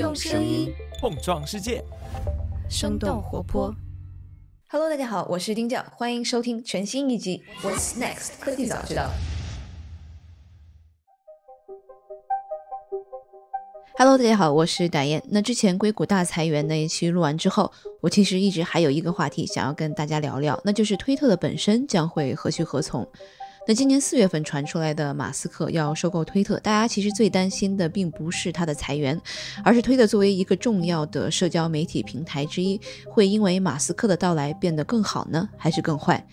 [0.00, 1.84] 用声音碰撞世界，
[2.70, 3.70] 生动活泼。
[4.70, 9.02] Hello，大家好，我是丁教，欢迎收听全新一集《What's Next 科技早知道》。
[13.98, 15.22] Hello，大家好，我是打雁。
[15.28, 17.70] 那之前硅谷大裁员那一期录完之后，
[18.00, 23.06] 我其实一直还有一个话题想要跟大家聊聊，那就是推特的本身将会何去何从。
[23.70, 29.16] 那今年四月份传出来的马斯克要收购推特，大家其实最担心的并不是他的裁员，
[29.62, 36.26] 而是推特作为一个重要的社交媒体平台之一，会因为马斯克的到来变得更好呢，还是更坏？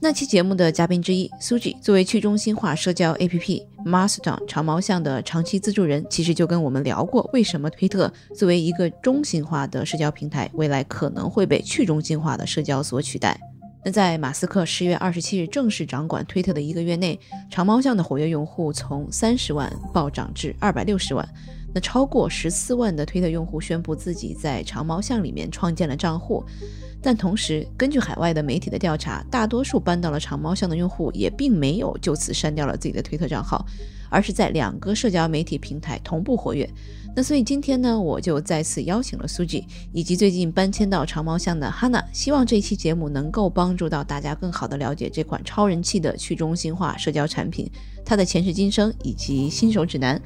[0.00, 13.38] 那期节目的嘉宾之一苏 i 作为去中心化社交 APP Mastodon 长毛象的长期资助人，其实就跟我们聊过，为什么推特作为一个中心化的社交平台，未来可能会被去中心化的社交所取代。
[13.84, 17.18] 那在马斯克十月二十七日正式掌管推特的一个月内，
[17.50, 21.28] 长毛象的活跃用户从三十万暴涨至二百六十万。
[21.74, 26.44] 那超过十四万的推特用户宣布自己在长毛象里面创建了账户，
[27.02, 33.66] 但同时，根据海外的媒体的调查，大多数搬到了长毛象的用户也并没有就此删掉了自己的推特账号，
[34.10, 36.68] 而是在两个社交媒体平台同步活跃。
[37.14, 47.70] 那所以今天呢，我就再次邀请了苏 i 以及最近搬迁到长毛巷的 Hana，希望这期节目能够帮助到大家更好的了解这款超人气的去中心化社交产品，
[48.04, 50.20] 它的前世今生以及新手指南。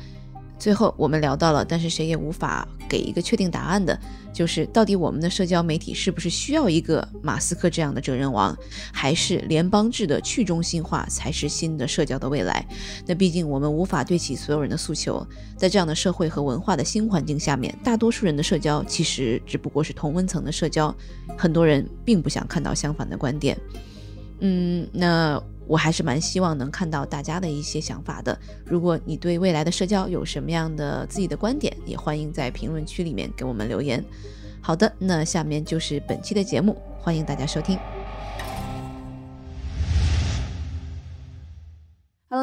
[0.59, 3.99] 最后，我们聊到了，但是谁也无法给一个确定答案的，
[4.33, 8.57] 就是到底我们的社交媒体是不是需要一个马斯克这样的责任王，
[8.93, 12.67] 还是联邦制的去中心化才是新的社交的未来？
[13.07, 15.25] 那毕竟我们无法对齐所有人的诉求，
[15.57, 20.95] 在这样的社会和文化的新环境下面，大多数人的社交其实只不过是同温层的社交，
[21.37, 23.59] 很多人并不想看到相反的观点。
[24.41, 25.43] 嗯，那。
[25.67, 28.39] 我还是蛮希望能看到大家的一些想法的。
[28.65, 34.05] 如果你对未来的社交有什么样的自己的观点，也欢迎在评论区里面给我们留言。
[34.61, 37.79] 好的，那下面就是本期的节目，欢迎大家收听。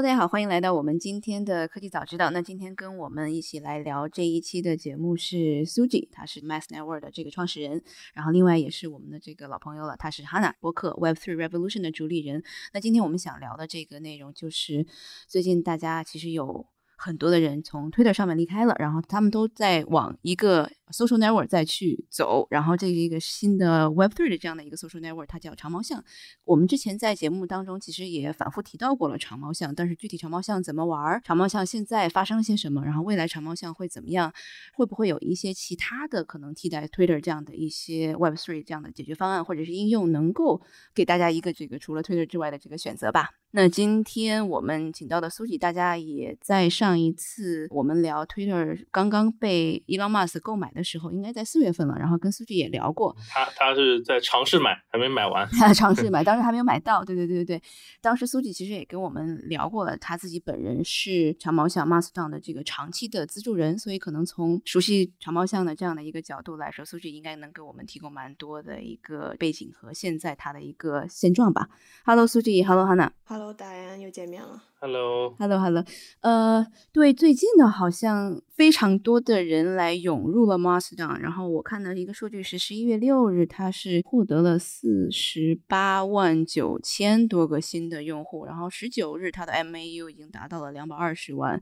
[0.03, 2.29] 大家好，欢迎来到我们今天的科技早知道。
[2.31, 7.81] 那今天跟我们一起来聊这一期的节目是 Suji，他是 Mass Network 的这个创始人，
[8.13, 12.43] 然后另外也是我们的这个老朋友了，他是 Hanna 博客 Web3 Revolution 的主理人。
[12.73, 14.85] 那今天我们想聊的这个内容就是
[15.29, 16.67] 最近大家其实有。
[16.95, 26.03] 很多的人从 Twitter 上面离开了，然后他们都在往一个 social network 再去走，然后这一个新的 Web3 的这样的一个 social network，它叫长毛象。
[26.43, 34.33] 我们之前在节目当中其实也反复提到过了长毛象，但是具体长毛象怎么玩，长毛象现在发生了些什么，然后未来长毛象会怎么样，
[34.73, 40.61] 会不会有一些其他的可能替代 Twitter 这样的一些 Web3 这样的解决方案或者是应用，能够
[40.93, 43.29] 给大家一个这个除了 Twitter 之外的这个选择吧？
[43.55, 51.95] 那今天我们请到的苏吉，大家也在上一次我们聊 Twitter 刚刚被 Elon Musk 购买的时候，应该在四月份了。
[51.97, 55.47] 然后跟苏吉也聊过，他他是在尝试买，还没买完。
[55.57, 57.03] 他尝试 买，当时还没有买到。
[57.03, 57.63] 对对对对对，
[58.01, 71.69] 当时苏吉其实也跟我们聊过了，他自己本人是长毛象 Mastodon 的这个长期的资助人，所以可能从熟悉长毛象的这样的一个角度来说，苏吉应该能给我们提供蛮多的一个背景和现在他的一个现状吧。
[72.05, 73.43] Hello，苏吉，Hello，Hanna，Hello。
[73.43, 74.63] Hello，大家又见面了。
[74.83, 75.85] Hello，Hello，Hello。
[76.19, 81.19] 呃，对，最近呢，好像非常多的人来涌入了 Mastodon。
[81.19, 88.45] 然后我看到一个数据是，十一月六日，它是获得了四十八万九千多个新的用户。
[88.45, 91.61] 然后十九日，它的 MAU 已经达到了两百二十万。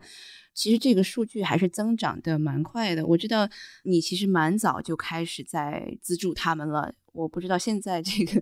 [0.55, 3.05] 其实这个数据还是增长的蛮快的。
[3.05, 3.47] 我知道
[3.83, 6.95] 你其实蛮早就开始在资助他们了。
[7.11, 8.41] 我不知道现在这个。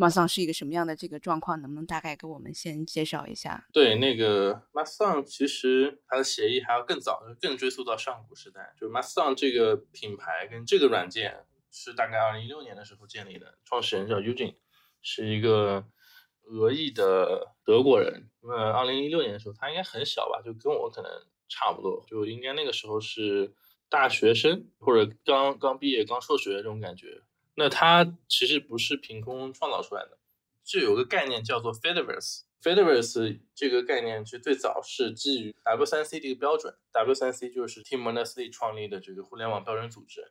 [0.00, 1.60] 马桑是一个什么样的这个状况？
[1.60, 3.66] 能不能大概给我们先介绍一下？
[3.72, 8.72] 对，那个马桑其实它的协议还要更早，更追溯到上古时代。
[8.78, 14.54] 就马桑这个品牌跟这个软件是大概二零一六年的时候建立的，创始人叫 Eugene，
[15.02, 15.84] 是一个
[16.44, 18.30] 俄裔的德国人。
[18.40, 21.10] 那么二零一六年的时候，他应该很小吧，就跟我可能
[21.48, 23.52] 差不多，就应该那个时候是
[23.88, 27.20] 大学生或者刚刚毕业、刚辍学这种感觉。
[27.58, 30.16] 那它其实不是凭空创造出来的，
[30.62, 32.42] 就有个概念叫做 Fediverse。
[32.62, 40.30] Fediverse 这个概念其实最早是基于 W3C 这个标准，W3C 就是 Tim Berners-Lee 创立的这个互联网标准组织，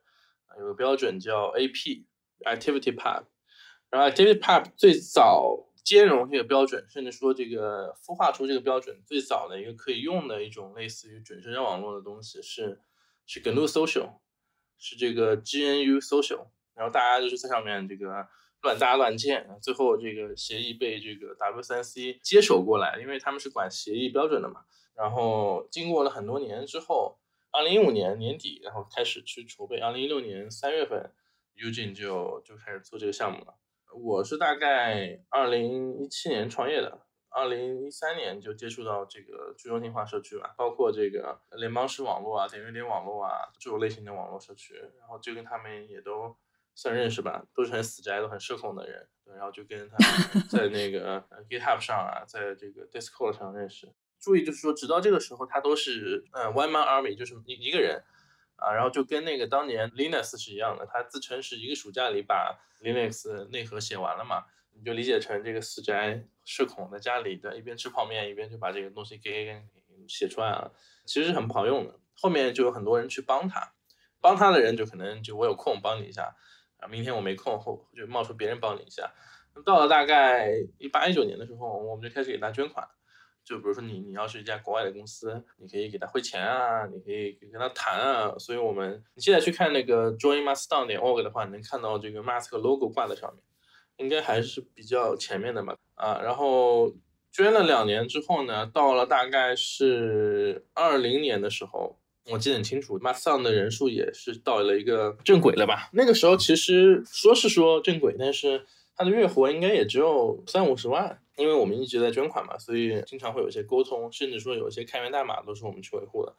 [0.57, 3.25] 有个标准叫 AP（Activity-Pub）。
[3.89, 12.79] 然后 Activity-Pub 最早兼容这个标准，甚至说这个孵化出这个标准最早的一个可以用的一种类似于准社交网络的东西是
[13.25, 14.19] 是 GNU Social，
[14.77, 16.47] 是这个 GNU Social。
[16.77, 18.27] 然后大家就是在上面这个
[18.61, 24.61] 乱搭乱建，最后这个协议被这个 W3C 接手过来，因为他们是管协议标准的嘛。
[24.95, 27.19] 然后经过了很多年之后，
[27.51, 31.11] 二零一五年年底，然后开始去筹备，二零一六年三月份
[31.55, 33.55] ，Ugin 就就开始做这个项目了。
[33.93, 46.35] 我是大概二零一七年创业的，二零一三年就接触到这个去中心化社区吧，包括这个联邦式网络啊、点对点网络啊这种类型的网络社区，然后就跟他们也都
[46.77, 49.97] 算认识吧，都是很死宅、都很社恐的人，对，然后就跟他
[50.47, 51.19] 在那个
[51.49, 53.91] GitHub 上啊，在这个 Discord 上认识。
[54.19, 58.03] 注意，就是说，直到这个时候，他都是嗯 One Man Army，就是一一个人
[58.57, 64.45] 啊，然后就跟那个当年 Linux 是一样的，他自称是一个暑假里把 Linux 内核写完了嘛，
[64.75, 69.63] 你就理解成这个死宅社恐在家里的一边吃泡面一边就把这个东西给给
[70.07, 70.71] 写出来了，
[71.05, 71.99] 其实是很不好用的。
[72.13, 73.73] 后面就有很多人去帮他，
[74.21, 76.35] 帮他的人就可能就我有空帮你一下
[76.79, 79.11] 啊，明天我没空后就冒出别人帮你一下。
[79.65, 82.87] 到了大概一八一九年的时候，我们就开始给他捐款。
[83.43, 88.35] 就比如说你，你要是一家国外的公司，你可以给他汇钱啊，你可以跟他谈啊。
[88.37, 93.41] 所以，我们你现在去看那个 joinmastodon 点 org 的话，你能看到这个 mask logo 挂在上面，
[93.95, 95.77] 应该还是比较前面的吧？
[95.95, 96.93] 啊，然后
[97.31, 101.97] 捐了两年之后呢，到了大概是二零年的时候，
[102.29, 105.89] 我记得很清楚，mastodon 的人数也是到了一个正轨了吧？
[105.93, 108.65] 那个时候其实说是说正轨，但是
[108.95, 111.21] 它的月活应该也只有三五十万。
[111.37, 116.33] 因为我们一直在捐款嘛，所以经常会有一些沟通，甚至说有一些开源代码都是我们去维护的。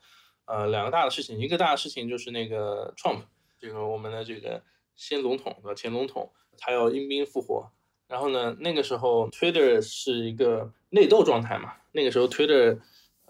[0.44, 3.20] 呃，两个大的事情，一个大的事情就是那个 Trump，
[3.61, 4.61] 这个我们的这个
[4.96, 5.73] 先总统和？
[5.73, 7.70] 前总统他要因兵复活，
[8.08, 12.81] 然后呢，那个时候 Twitter 是一个内斗状态嘛，那个时候 Twitter，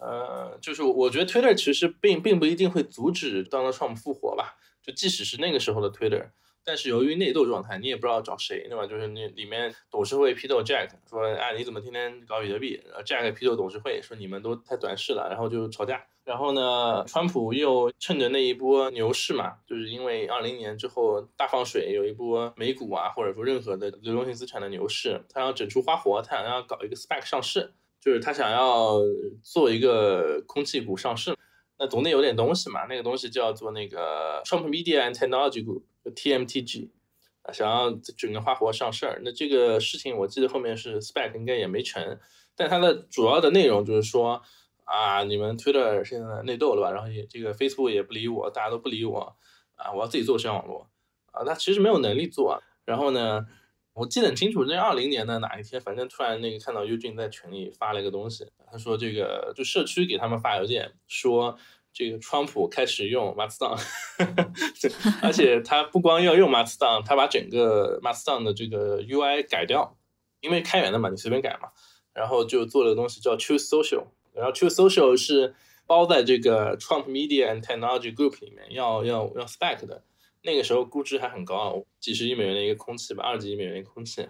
[0.00, 6.30] 呃，就是我觉得 Twitter 其实并并不一定会阻止 Donald Trump 复活吧，就即使是那个时候的 Twitter。
[6.64, 8.86] 但是由于内斗状态，你也不知道找谁，对吧？
[8.86, 16.04] 就是那里面董事会批斗 Jack 说，哎，你怎么天天搞比特币？Jack 批斗董事会说，你们都太短视了，然后就吵架。
[16.24, 29.00] 然后呢，川普又趁着那一波牛市嘛，就是因为二零年之后大放水，有一波美股啊，或者说任何的流动性资产的牛市，他要整出花活，他想要搞一个 SPAC 上市，就是他想要
[29.42, 31.36] 做一个空气股上市。
[31.78, 35.84] 那总得有点东西嘛，那个东西叫做那个 Trump Media and Technology 股。
[36.08, 36.88] TMTG
[37.42, 42.18] 啊，想要整个花活上市，那这个事情我记得后面是 spec 应该也没成，
[42.56, 44.40] 但它的主要的内容就是说
[44.84, 46.90] 啊，你们 Twitter 现在内斗了吧？
[46.92, 49.36] 然后也这个 Facebook 也不理我，大家都不理我
[49.74, 50.88] 啊，我要自己做社交网络
[51.32, 52.62] 啊，他其实没有能力做。
[52.86, 53.44] 然后呢，
[53.98, 61.58] 我记得很清楚，那二零年的哪一天，反正突然那个看到 Eugene 在群里发了一个东西，他说这个就社区给他们发邮件说。
[61.90, 63.76] 这个川普开始用 Mastodon，
[65.20, 69.96] 而且他不光要用 Mastodon，他把整个 Mastodon 的这个 UI 改掉，
[70.40, 71.70] 因为开源的嘛，你随便改嘛。
[72.12, 75.56] 然后就做了个东西叫 Choose Social，然后 Choose Social 是
[75.86, 80.04] 包在这个 Trump Media and Technology Group 里面，要要要 spec 的。
[80.42, 84.28] 那个时候估值还很高，几十亿美元的一个空气吧，二十亿美元的一个空气。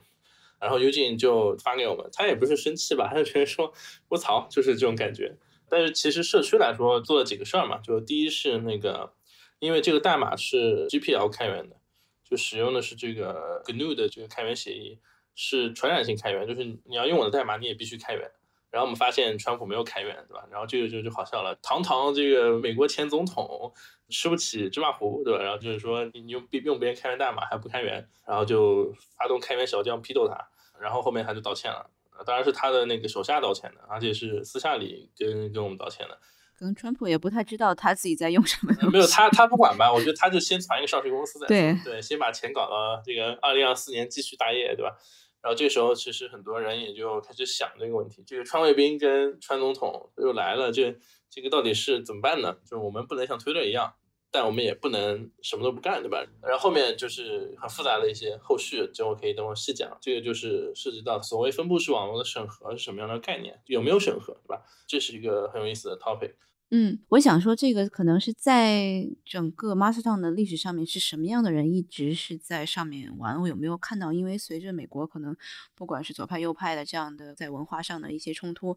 [0.61, 3.73] 然后 Eugene 就发给我们，他也不是生气吧，他就觉得说
[4.09, 5.37] 我操，就是这种感觉。
[5.69, 9.13] 但是其实社区来说做了几个事儿嘛，就第一是那个，
[9.61, 11.77] 因为这个代码是 GPL 开源的，
[12.25, 14.99] 就使用的是这个 GNU 的这个开源协议，
[15.37, 18.29] 是传染性开源，就是你要用我的代码你也必须开源。
[18.71, 20.45] 然后我们发现川普没有开源，对吧？
[20.51, 23.73] 然后这个就就好笑了，堂堂这个美国前总统
[24.11, 25.43] 吃不起芝麻糊，对吧？
[25.43, 30.37] 然后就是说你用别用别人开源代码还不开源，然后就发动开源小将批斗他，
[30.81, 31.89] 然后后面他就道歉了。
[32.27, 36.19] 当然是他的那个手下道歉的，而且是私下里跟跟我们道歉的。
[36.59, 38.75] 可能川普也不太知道他自己在用什么。
[38.91, 39.93] 没有他，他不管吧？
[39.93, 44.97] 我觉得他就先传一个上市公司再对对，先把钱搞到这个二零二四年继续大业，对吧？
[45.43, 50.97] 然后这时候其实很多人也就开始想这个问题：这个川卫兵跟川总统又来了，这
[51.31, 52.57] 这个到底是怎么办呢？
[52.65, 53.95] 就是我们不能像推特一样。
[54.31, 56.23] 但我们也不能什么都不干，对吧？
[56.43, 59.97] 然后后面就是很复杂的一些后续，这我可以等会细讲。
[60.03, 64.63] 这个就是涉及到所谓分布式网络的审核是什么样的概念，有没有审核，对吧？
[64.87, 66.35] 这是一个很有意思的 topic。
[66.71, 73.41] 嗯，我想说这个可能是在整个 Mastodon 的历史上面是什么样的人一直是在上面玩？
[73.41, 74.13] 我有没有看到？
[74.13, 75.35] 因为随着美国可能
[75.75, 78.77] 不管是左派右派的这样的在文化上的一些冲突，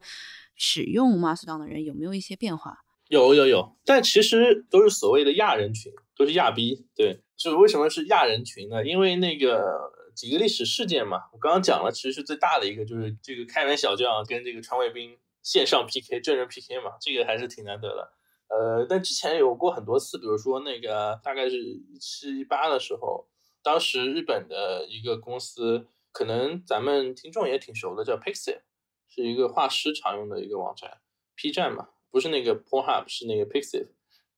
[0.55, 2.79] 使用 Mastodon 的人有没有一些变化？
[3.10, 6.86] 有有有，但其实都是所谓的亚人群，都是亚逼。
[6.95, 8.86] 对，就是为什么是亚人群呢？
[8.86, 18.13] 因为那个几个历史事件嘛，我刚刚讲了，其实是最大的一个，就是这个开门小将跟这个川卫兵线上 PK 真人 PK 嘛，这个还是挺难得的。
[18.50, 23.27] 呃，但之前有过很多次，比如说那个大概是一七一八的时候，
[23.63, 28.62] 当时日本的一个公司，可能咱们听众也挺熟的，叫 Pixie，
[29.07, 31.00] 是一个画师常用的一个网站
[31.36, 31.89] ，P 站嘛。
[32.13, 33.88] 不是那个 Pornhub，是那个 Pixiv，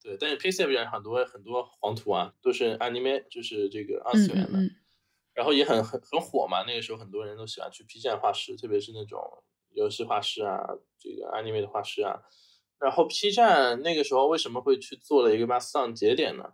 [0.00, 4.60] 对，但是 PC 上很多很多黄图啊，都是 anime，就是这个二次元的，
[5.32, 6.62] 然后也很很很火嘛。
[6.62, 9.20] 那个时候很多人都喜欢去 P 站画师，特别是那种
[9.74, 10.60] 游戏画师啊，
[10.98, 12.20] 这个 anime 的画师啊。
[12.78, 16.52] 然后 P 站那个时候为什么会去做了一个 Mastodon 节点呢？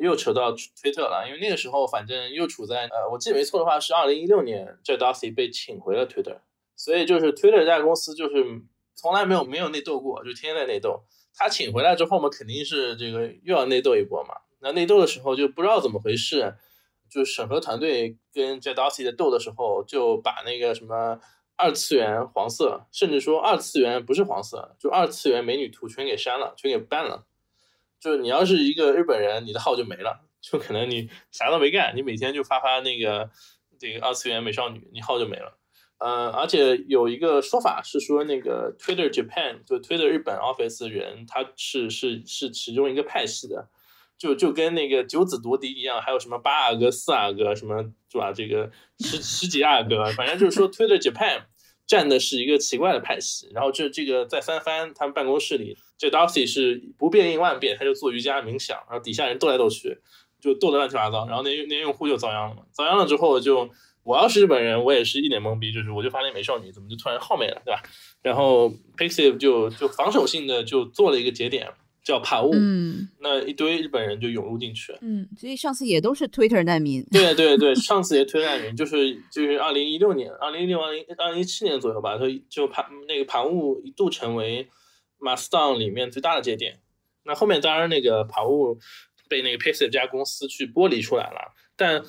[0.00, 6.38] 又扯到推特了，因为那个时候反正又处在呃，我记得没错的话是二零一六年 JEDOSY 被请回了 Twitter，
[6.76, 8.62] 所以就是 Twitter 这家公司就是
[8.94, 11.04] 从来没有没有内斗过，就天天在内斗。
[11.34, 14.34] 他请回来之后嘛，肯定是这个又要内斗一波嘛。
[14.60, 16.54] 那内斗的时候就不知道怎么回事，
[17.10, 21.18] 就审核团队跟 JEDOSY 在斗的时候，就把那个什么
[21.60, 27.26] 二次元黄色，甚至说二次元不是黄色，就二次元美女图全给删了，全给 ban 了。
[28.00, 33.28] 就你要是一个日本人，你的号就没了，就可能你啥都没干，你每天就发发那个
[33.78, 35.58] 这个二次元美少女，你号就没了。
[35.98, 43.68] 呃，而且有一个说法是说，那个 Twitter Japan 就 Twitter 日本 office 人，他是是是其中一个派系的，
[44.20, 48.30] 就就跟那个九子夺嫡一样，还有什么八阿哥、四阿哥，什么是吧？
[48.32, 51.44] 这个十十几阿哥，反正就是说 Twitter Japan
[51.86, 53.48] 站的是一个奇怪的派系。
[53.54, 55.76] 然后这这个在三番他们办公室里。
[55.96, 59.98] 这 Darcy 是不变应万变，他就做瑜伽冥想，然后底下人斗来斗去，
[60.40, 62.62] 就斗得乱七八糟，然后那那用户就遭殃了嘛。
[62.72, 63.68] 遭殃了之后，就
[64.02, 67.82] 我要是日本人，我也是一脸懵逼，就是我就发现美少女怎么就突然号没了，对吧？
[68.22, 71.70] 然后 Pixiv 就就防守性的就做了一个节点
[72.02, 84.68] 叫盘物，嗯，那一堆日本人就涌入进去，嗯，所以上次也都是 Twitter 难民，对对对， 上次也 Twitter 难民，就是就是二零一六年、二零一六、二零二零一七年左右吧，他就盘那个盘物一度成为。
[85.22, 86.80] Mastodon 里面最大的节点，
[87.24, 88.78] 那后面当然那个盘物
[89.28, 91.52] 被那个 Pace 这家公司去剥离出来了。
[91.76, 92.02] 但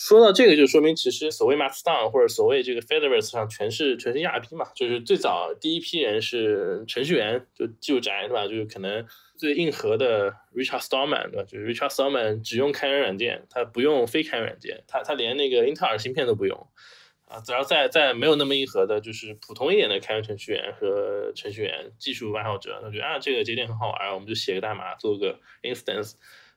[0.00, 8.46] 说到这个，就说明其实所谓 Mastodon 或者所谓这个 Federverse 上全是全是亚批嘛，就是最早第一批人是程序员，就技术宅对吧？
[8.46, 9.04] 就是可能
[9.36, 11.42] 最硬核的 Richard Stallman 对吧？
[11.42, 16.68] 就是 Richard Stallman 只用开源软件，他不用非开源软件，他他连那个英特尔芯片都不用。
[17.24, 26.12] 啊，只要在在没有那么硬核的，就是普通一点的开源程序员和程序员技术爱好者，他觉得啊这个节点很好玩，我们就写个代码做个 instance，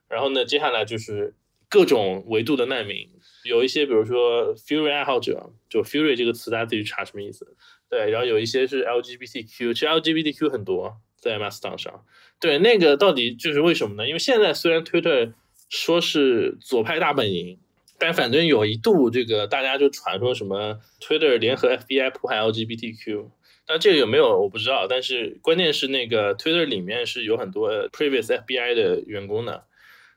[0.07, 1.33] 然后呢，接下来就是
[1.71, 3.09] 各种维度的难民，
[3.45, 7.55] 有一些比如说 Fury 爱好者，就 Fury 这个词大家自己查什么意思，
[7.89, 12.05] 对，然后有一些是 LGBTQ，其实 LGBTQ 很多在 m a s t o n 上，
[12.39, 14.05] 对，那个到底就是为什么呢？
[14.07, 15.33] 因为现在虽然 Twitter
[15.69, 17.57] 说是左派大本营。
[18.03, 23.29] 但反正有一度，这个大家就传说什么 Twitter 联合 FBI 迫害 LGBTQ，
[23.67, 24.87] 但这个有没有我不知道。
[24.87, 29.65] 但是关键是那个 Twitter 里面是有很多 previous FBI 的员工的，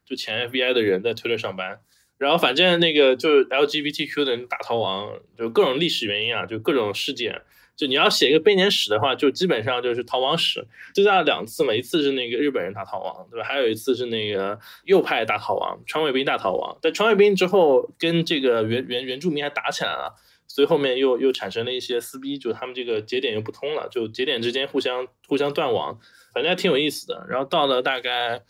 [0.04, 1.80] 就前 FBI 的人在推特上班。
[2.16, 7.42] 然后反正那个就是 LGBTQ 的人大逃亡，就各种历史原因啊，就各种事件。
[7.76, 13.44] 就你要写一个编年史的话，就基本上就是逃亡史，就这样两次嘛，一次是那个日本人大逃亡，对吧？
[13.44, 16.78] 还有一次是那个右派大逃亡，川卫兵大逃亡。
[16.80, 20.14] 但川卫兵之后跟这个原原原住民还打起来了，
[20.46, 25.98] 所以后面又又产生了一些撕逼，就他们这个节点又不通了，就节点之间互相互相断网，
[26.32, 27.26] 反正还挺有意思的。
[27.28, 28.40] 然后到了大概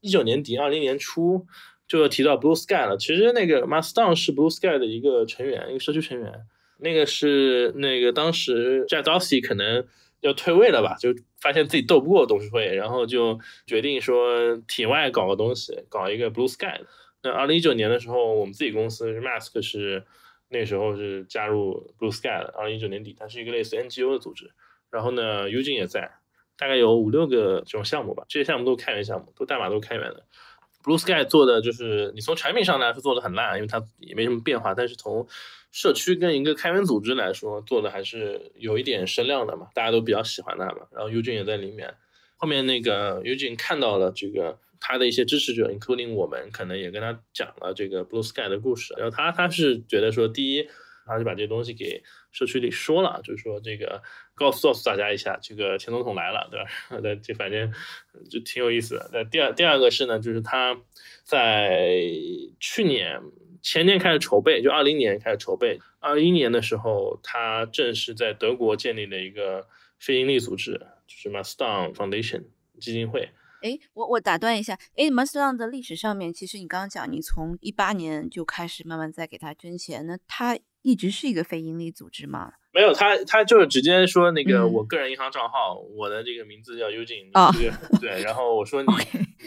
[0.00, 1.46] 一九年底二零年初，
[1.86, 2.96] 就提到 Blue Sky 了。
[2.96, 6.32] 其实那个 Mastodon 是 Blue Sky 的一个成员，一个社区成员。
[6.78, 9.86] 那个是那个当时 Jack Dorsey 可能
[10.20, 16.80] 要退位了吧，就发现自己斗不过董事会，然后就决定说体外搞个东西，搞一个 Blue Sky。
[17.22, 20.02] 那二零一九年的时候，我们自己公司 Mask 是
[20.48, 22.54] 那时候是加入 Blue Sky 的。
[22.56, 24.50] 二零一九年底，它是一个类似 NGO 的组织。
[24.90, 26.10] 然后呢，Ugin 也在，
[26.60, 30.22] 大概有五六个这种项目吧，这些项目都是开源项目，都代码都是开源的。
[30.84, 35.26] Blue Sky 做的就是你从产品上来说做的很烂，因为它也没什么变化，但是从
[35.72, 40.86] 社区跟一个开源组织来说，做的还是有一点声量的嘛，大家都比较喜欢它嘛。
[40.92, 41.94] 然后 Eugene 也在里面，
[42.36, 48.94] 后面那个 Eugene 看到了这个他的一些支持者，including 我们，可能也跟他讲了这个 Blue Sky 的故事。
[48.96, 50.66] 然后他他是觉得说，第一，
[51.06, 52.02] 他就把这东西给
[52.32, 54.02] 社区里说了，就是说这个
[54.34, 56.70] 告诉告诉大家一下，这个前总统来了，对吧？
[57.02, 57.72] 那这反正
[58.30, 59.10] 就挺有意思的。
[59.12, 60.76] 那第二第二个是呢，就是他
[61.24, 62.02] 在
[62.58, 63.20] 去年。
[63.62, 65.78] 前年开始筹备，就二零年开始筹备。
[65.98, 72.44] 二一年的时候，他正式在德国建立了一个非营利组织，就是 Mastodon Foundation
[72.80, 73.28] 基金会。
[73.60, 82.52] 哎，我我打断一下，哎，Mastodon 的历史上面，其实你刚刚讲，你从一八年就开始慢慢在给他捐钱，那他一直是一个非盈利组织吗？
[82.72, 86.86] 没有，他他就是直接说那个我个人银行账号，我的这个名字叫
[87.32, 87.50] 啊，
[88.00, 88.88] 对，然后我说 你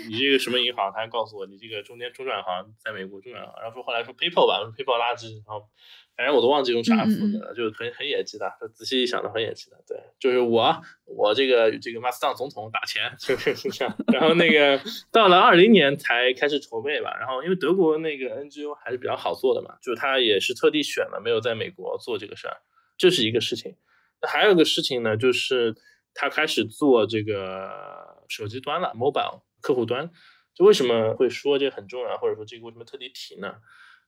[0.10, 5.68] 你这个什么银行，他还告诉我你这个中间中转行在美国中转行，然后说后来说 PayPal 吧，我说 PayPal 垃圾，然后。
[6.16, 7.10] 反正我都忘记用啥符
[7.42, 8.46] 了，就很很野鸡的。
[8.76, 9.78] 仔细一想，都很野鸡的。
[9.88, 13.98] 对，就是我，我这个这个马斯当总统打钱就是这样。
[14.14, 14.80] 然后那个
[15.12, 17.18] 到了二零年才开始筹备吧。
[17.18, 22.58] 然后因为德国那个 NGO 还是比较好做的嘛，就他也是特地选了没有在美国做这个事儿，
[22.98, 23.76] 这是一个事情。
[24.22, 25.76] 还有一个事情呢，就是
[26.14, 30.12] 他开始做这个手机端了，mobile 客户端。
[30.54, 33.56] 就为什么会说这很重要，或者说这个为什么特地提呢？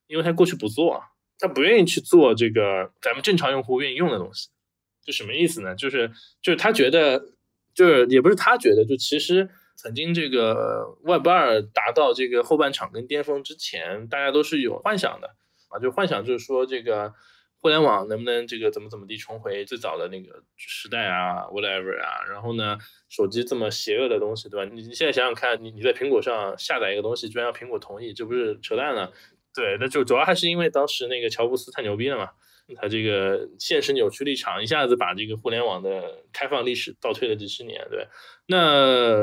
[0.07, 1.01] 因为他过去不做。
[1.37, 4.47] 他不愿意去做这个咱们正常用户愿意用的东西，
[5.03, 5.75] 就什么意思呢？
[5.75, 6.09] 就是
[6.41, 7.21] 就是他觉得，
[7.73, 15.35] 就是也不是他觉得，就其实曾经这个 Web 二达到这个后半场跟巅峰之前，大家都是有幻想的
[15.79, 17.13] 就幻想就是说这个
[17.57, 22.77] 互联网能不能这个怎么怎么地重回最早的那个时代啊，whatever 啊，然后呢，
[23.09, 24.71] 手机这么邪恶的东西，对吧？
[24.71, 29.11] 你你现在想想看，你你在苹果上下载一个东西，居然要苹果同意，这不是扯淡了？
[29.55, 32.29] 对，那就主要还是因为当时那个乔布斯太牛逼了嘛，
[32.75, 37.87] 他这个现实扭曲立场，一下子把这个互联网的开放历史倒退了几十年。
[37.89, 38.07] 对，
[38.47, 39.15] 那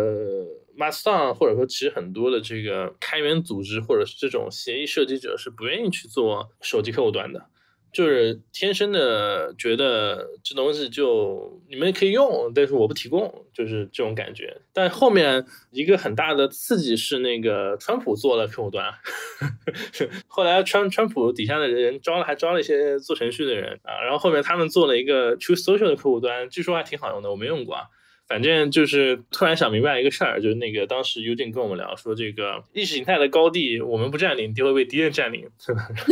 [0.76, 7.46] m a s t o n 或者说其实很多的这个开源组织或者是这种协议设计者是不愿意去做手机客户端的。
[7.92, 14.62] 就是天生的觉得这东西就你们可以用，但是我不提供，就是这种感觉。
[14.72, 18.90] 但后面一个很大的刺激是那个川普做了客户端，
[20.26, 27.88] 后来川川普底下的人招了还招了一些做程序的人啊，然后后面他们做了一个 True Social 的客户端，据说还挺好用的，我没用过啊。
[28.28, 35.46] 反正就是突然想明白一个事儿，就是那个当时 u 定跟我们聊说，这个意识形态的高地我们不占领，就会被敌人占领，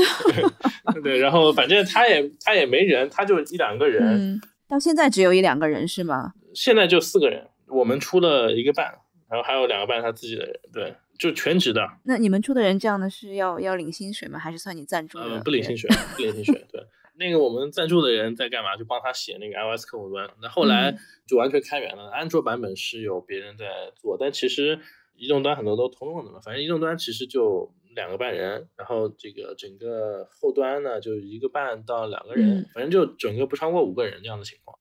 [1.02, 6.34] 对，然后反正他也他也没人，他就一两个人，到现在只有一两个人是吗？
[6.54, 8.86] 现在就四个人，我们出了一个半，
[9.30, 11.88] 然后还有两个半他自己的人，对，就全职的。
[12.04, 14.38] 那你们出的人这样的是要要领薪水吗？
[14.38, 15.18] 还是算你赞助？
[15.18, 16.82] 呃，不领薪水，不领薪水，对。
[17.20, 18.78] 那个我们赞助的人在干嘛？
[18.78, 20.28] 就帮他写那个 iOS 客户端。
[20.40, 20.96] 那后来
[21.26, 24.80] 就完全开源了，安卓版本是有别人在做，但其实
[25.14, 26.40] 移动端很多都通用的嘛。
[26.40, 34.78] 反正移动端其实就两个半人，然后这个整个后端呢就一个半到两个人，反正就整个不超过五个人这样的情况。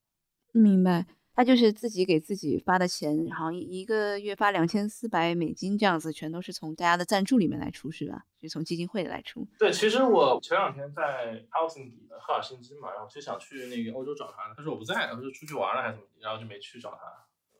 [0.53, 1.05] 明白。
[1.39, 8.25] 他就是自己给自己发的钱，好像一个月发两千四百美金这样子，全都是从大家的赞助里面来出，是吧？
[8.37, 9.47] 就从基金会来出。
[9.57, 16.99] 对，其实我前两天在 Housing 赫尔辛基嘛，然后就想去那个欧洲找他，他说我不在，我说出去玩了还是怎么，然后就没去找他。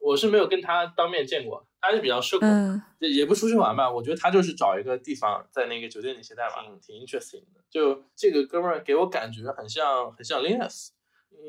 [0.01, 3.89] 我是没有跟他当面见过，他是比较社恐，也也不出去玩吧。
[3.89, 7.63] 我觉得他就是找一个地方在那个酒店里写代码，挺挺 interesting 的。
[7.69, 10.89] 就这个哥们儿给我感觉很像很像 Linus。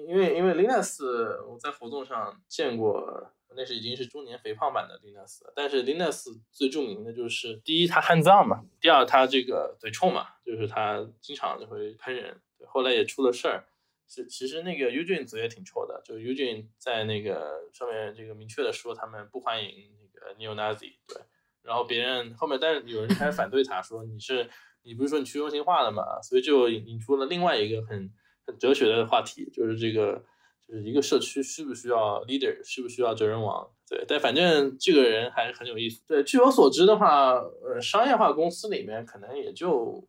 [0.06, 1.02] 因为因为 Linus
[1.46, 5.40] 我在活动上见过，那是已经是中年肥胖版的 Linus。
[5.54, 12.40] 但是 Linus 最著名的就是第一他汉藏嘛，第二他这个嘴臭嘛，就是他经常就会喷人。
[12.66, 13.64] 后来也出了事儿，
[14.08, 20.92] 是其实那个 Eugene 嘴也挺臭的，就 Eugene 在那个上面这个明确的说他们不欢迎那个 Neo Nazi。
[21.06, 21.22] 对，
[21.62, 24.48] 然后别人后面但是有人开始反对他说你是
[24.82, 28.12] 你不是说你去中心化了嘛，所以就引出了另外一个很。
[28.58, 30.24] 哲学的话题就是这个，
[30.66, 33.68] 就是一个社区需不需要 leader，需不需要哲人王？
[33.88, 36.02] 对，但反正这个人还是很有意思。
[36.06, 40.06] 对，据我所知的话，呃，商业化公司里面可能也就，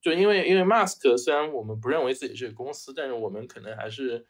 [0.00, 4.26] 就因为因为 Mask 虽然我们不认为自己是公司，但是我们可能还是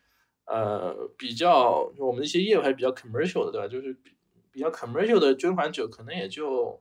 [0.47, 3.69] 呃比较我们一些业务还是比较 commercial 的，对吧？
[3.69, 4.13] 就是比
[4.53, 6.81] 比较 commercial 的捐款者可能也就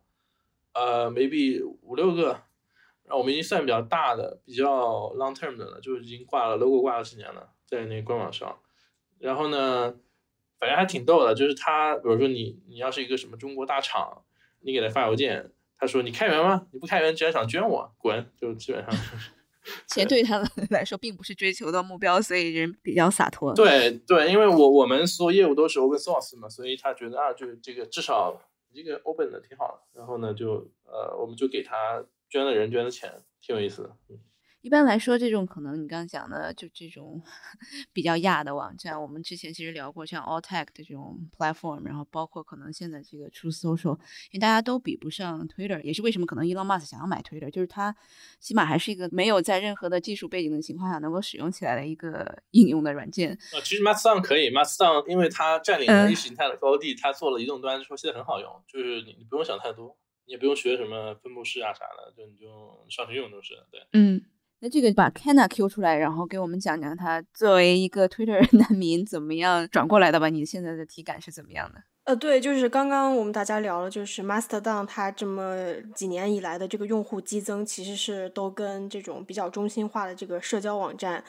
[0.73, 2.41] 呃 maybe 五六个。
[3.07, 4.65] 然后我们已经算比较大的、比较
[5.15, 8.57] long term 的了，就已经挂了 logo 挂了十年了，在那个官网上。
[9.19, 9.95] 然后呢，
[10.59, 14.23] 反正还挺逗的，就是他，比如说你，你要是一个什么中国大厂，
[14.61, 16.65] 你给他发邮件，他说你开源吗？
[16.71, 18.27] 你不开源，既然想捐我，滚！
[18.35, 18.91] 就基本上。
[19.87, 23.53] 钱对他们来说并不是追求的目标，所以人比较洒脱。
[23.53, 28.35] 对对，因为我我们所有业务都是 open source 嘛，所以他觉得啊，就这个至少
[28.73, 29.99] 这个 open 的挺好的。
[29.99, 32.03] 然后呢，就呃，我们就给他。
[32.35, 33.95] 捐的人捐的钱挺有意思的。
[34.61, 37.21] 一般来说，这种可能你刚刚讲的，就这种
[37.93, 43.93] 比较亚的网站，我们之前其实聊过，像 All Tech 的这种 platform，然后包括可能现在这个 True Social，
[44.31, 47.95] 因为大家都比不上 Twitter，也是为什么可能 Elon Musk 想要买 Twitter，就是它
[48.39, 53.31] 起码还是一个没有在任何的技术背景的情况下能够使用起来的一个应用的软件。
[53.53, 59.95] 啊，其实 Mastodon 可以，Mastodon 因为它占领了意识形态的高地，它做了移动端，说现在很好用，就是你你不用想太多。
[60.25, 62.47] 你也不用学什么分布式啊啥的，就你就
[62.89, 63.53] 上去用就是。
[63.71, 64.21] 对，嗯，
[64.59, 70.29] 那这个把 Kenna Q 出来，然后给我们讲讲他作为一个 Twitter 难民怎么样转过来的吧？
[70.29, 71.83] 你现在的体感是怎么样的？
[72.05, 81.23] 呃，对，就是刚刚我们大家聊了，就是 Mastodon 它这么几年以来的这个用户激增，其实是都跟这种比较中心化的这个社交网站。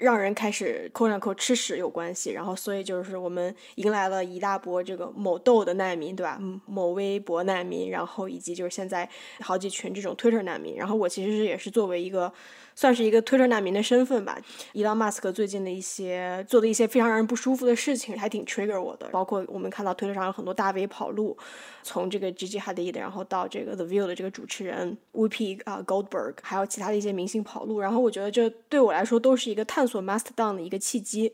[0.00, 6.40] 让人开始扣上扣吃屎有关系，然后所以就是我们迎来了一大波这个某豆的难民，对吧？
[6.66, 9.08] 某微博难民，然后以及就是现在
[9.40, 12.32] 好几群这种 Twitter 难民，然后我其实是也是作为一个。
[12.78, 14.38] 算是一个 Twitter 难民的身份吧。
[14.74, 19.08] 伊朗马斯克最近的一些做的一些非常让人不舒服的事情，还挺 trigger 我的。
[19.08, 21.34] 包括我们看到推特上有很多大 V 跑路，
[21.82, 27.80] 从这个 Gigi Hadid，然后到这个 The View 的这个主持人 Whoopi 啊 Goldberg，还有其他的一些明星跑路。
[27.80, 31.32] 然后我觉得这对我来说都是一个探探索 Mastodon 的一个契机。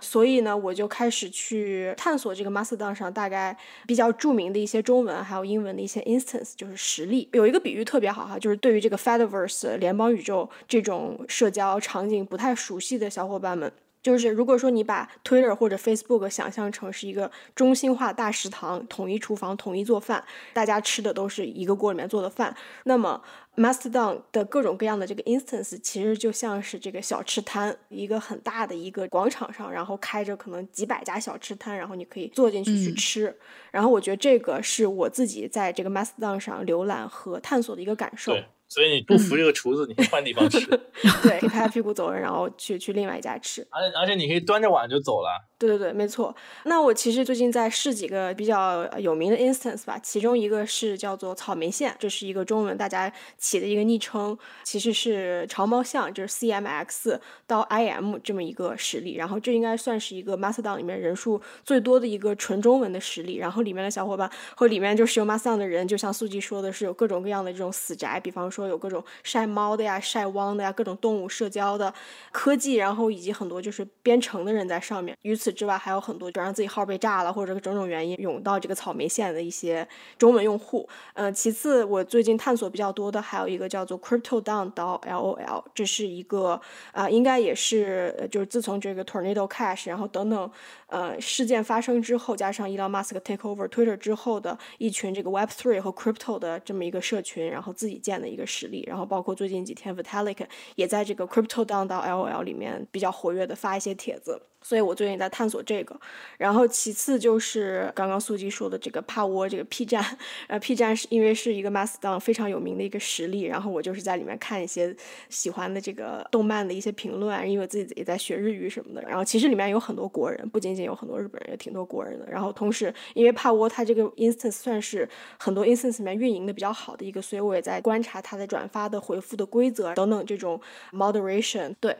[0.00, 7.26] 所以呢，我就开始去探索这个 Mastodon 上大概比较著名的一些中文还有英文的一些 instance，就是实例。
[7.32, 13.72] 有一个比喻特别好哈，就是对于这个 Fediverse 联邦宇宙这种社交场景不太熟悉的小伙伴们。
[14.02, 23.22] 就是如果说你把 Twitter 或者 Facebook 想象成是一个中心化大食堂，统一厨房，统一做饭，大家吃的都是一个锅里面做的饭，那么
[23.56, 33.36] Mastodon 的各种各样的这个 instance 其实就像是这个小吃摊，一个很大的一个广场上，然后开着可能几百家小吃摊，然后你可以坐进去去吃。
[33.70, 38.36] 然后我觉得这个是我自己在这个 Mastodon 上浏览和探索的一个感受。
[38.66, 40.66] 所以你不服这个厨子，你可以换地方吃。
[41.22, 43.64] 对，可以拍拍屁股走人，然后去去另外一家吃。
[43.70, 45.28] 而且而且你可以端着碗就走了。
[45.66, 46.34] 对对对，没错。
[46.64, 59.14] 那我其实最近在试几个比较有名的 instance 吧，其中一个是叫做草莓线，这是一个中文大家起的一个昵称，其实是长毛象，就是 CMX 到 IM 这么一个实例。
[59.14, 63.36] 然后这应该算是一个 Mastodon 里面人数最多的一个纯中文的实例。
[63.36, 71.92] 然后里面的小伙伴和里面就使用 Mastodon 的人，就像素记说的是有各种各样的这种死宅，比方说有各种晒猫的呀、晒汪的呀、各种动物社交的
[72.32, 75.16] 科技，然后以及很多就是编程的人在上面。
[75.22, 79.86] 与此之外，还有很多就让自己号被炸了，或者种种原因涌到这个草莓线的一些
[80.18, 80.88] 中文用户。
[81.14, 86.60] 嗯，其次，我最近探索比较多的还有一个叫做 Crypto Down 到 LOL，这是一个
[86.92, 90.50] 啊，应该也是就是自从这个 Tornado Cash，然后等等
[90.88, 98.84] 呃事件发生之后，加上 Elon Musk take over Twitter 之后的一群这个 Web Three 和 Crypto 的这么一个社群，然后自己建的一个实力。
[98.86, 104.40] 然后包括最近几天 Vitalik 也在这个 Crypto Down 到 LOL 里面比较活跃的发一些帖子。
[104.64, 105.94] 所以我最近在探索这个，
[106.38, 110.02] 然后其次就是刚刚素姬说的这个帕窝这个 P 站，
[110.48, 114.96] 呃 P 站是因为是一个 Mastodon 非常有名的一个实例，然后我就是在里面看一些
[115.28, 122.24] 喜欢的这个动漫的一些评论，因为我自己也在学日语什么的，然后其实里面有很多国人，不仅仅有很多日本人，也挺多国人的。
[122.30, 125.06] 然后同时因为帕窝它这个 instance 算是
[125.38, 130.58] 很多 instance 里面运营的比较好的一个，所以我也在观察它的转发的回复的规则等等这种
[130.90, 131.94] moderation 对。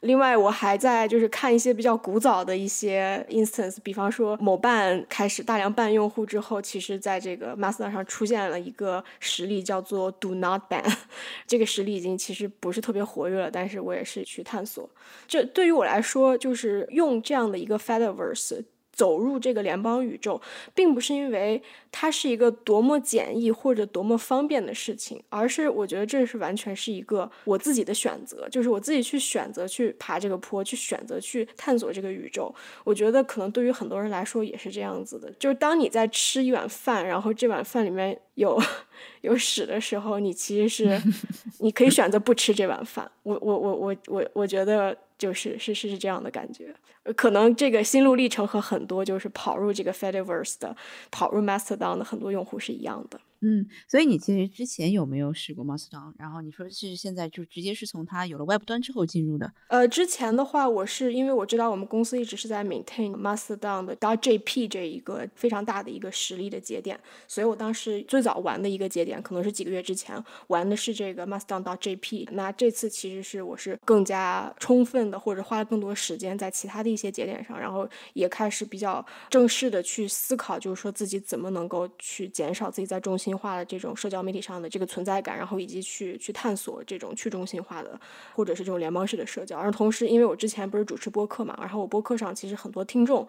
[0.00, 10.82] 另外，我还在就是看一些比较古早的一些 instance，比方说某办开始大量办用户之后，其实在这个 master 上出现了一个实例，叫做 Do Not Ban。
[11.46, 14.88] 这个实例已经其实不是特别活跃了，但是我也是去探索。
[15.26, 18.64] 这对于我来说，就是用这样的一个 Fediverse。
[18.98, 20.40] 走入这个联邦宇宙，
[20.74, 32.52] 并不是因为它是一个多么简易或者多么方便的事情，而是我觉得这是完全是一个我自己的选择，就是我自己去选择去爬这个坡，去选择去探索这个宇宙。
[32.82, 38.60] 我觉得可能对于很多人来说也是这样子的，就是当你在吃一碗饭，然后这碗饭里面有
[39.22, 41.00] 有屎的时候，你其实是
[41.60, 43.08] 你可以选择不吃这碗饭。
[43.22, 44.96] 我我我我我我觉得。
[45.18, 46.74] 就是是是是这样的感觉，
[47.16, 50.76] 可能这个心路历程和很多就是跑入这个 Fediverse 的、
[51.10, 53.20] 跑入 Mastodon 的很多用户是一样的。
[53.40, 56.12] 嗯，所以你其实之前有没有试过 Mastodon？
[56.18, 59.52] 然后你说是现在就直接是从它有了 Web 端之后进入的？
[59.68, 66.98] 呃，之前的话，我是因为我知道我们公司一直是在 maintain Mastodon 的 .jp 这一个非常大的一个实力的节点，
[67.28, 72.28] 所以我当时最早玩的一个节点，可能是几个月之前玩的是这个 Mastodon 到 .jp。
[72.32, 83.27] 那这次其实是我是更加充分的，或者花了更多时间在其他的一些节点上，然后也开始比较正式的去思考，就是说自己怎么能够去减少自己在中心。
[83.36, 87.98] 化的这种社交媒体上的这个存在感，然后以及去去探索这种去中心化的
[88.34, 89.58] 或者是这种联邦式的社交。
[89.58, 93.26] 而同时，因为我之前不是主持播客嘛，然后我播客上其实很多听众，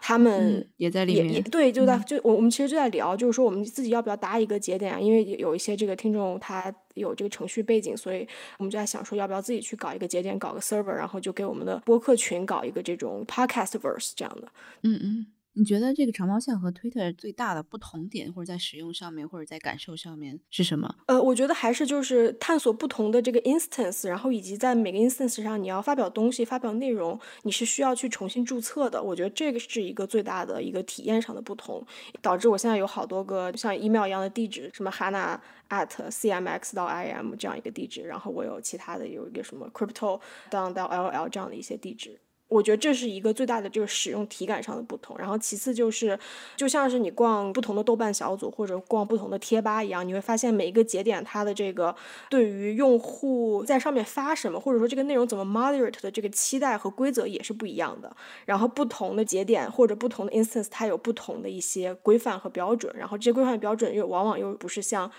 [0.00, 5.00] 他们也在里面，也对，就在就我我们其实就在聊，就是说我们自己要不要搭一个节点啊？
[5.00, 8.26] 因为有一些这个听众他有这个程序背景，所以
[8.58, 14.48] 我们就在想说，要不要自己去搞一个节点，搞个 server，然后就给我们的播客群搞一个这种 podcast verse 这样的。
[14.82, 15.26] 嗯嗯。
[15.54, 20.94] 你觉得这个长毛象和 Twitter 最大的不同点，或者在使用上面，或者在感受上面是什么？
[21.06, 29.02] 呃，我觉得还是就是探索不同的这个 instance，然后以及在每个 instance 上你要发表东西、发表内容，你是需要去重新注册的。
[29.02, 31.84] 我觉得这个是一个最大的一个体验上的不同，
[32.22, 35.38] 导致我现在有好多个像 email 一样的地址，什么 hana
[35.68, 40.18] at cmx 到 im 这样一个地址，然后我有其他的有一个什么 crypto
[40.50, 42.18] down 到 ll 这样的一些地址。
[42.52, 46.18] 我觉得这是一个最大的这个使用体感上的不同，然后其次就是，
[46.54, 51.94] 就像是你逛不同的豆瓣小组或者逛不同的贴吧一样，你会发现每一个节点它的这个
[52.28, 58.14] 对于用户在上面发什么，或者说这个内容怎么 moderate 的这个期待和规则也是不一样的。
[58.44, 65.10] 然后不同的节点或者不同的 instance，它有不同的一些规范和标准，然后这些规范标准又往往又不是像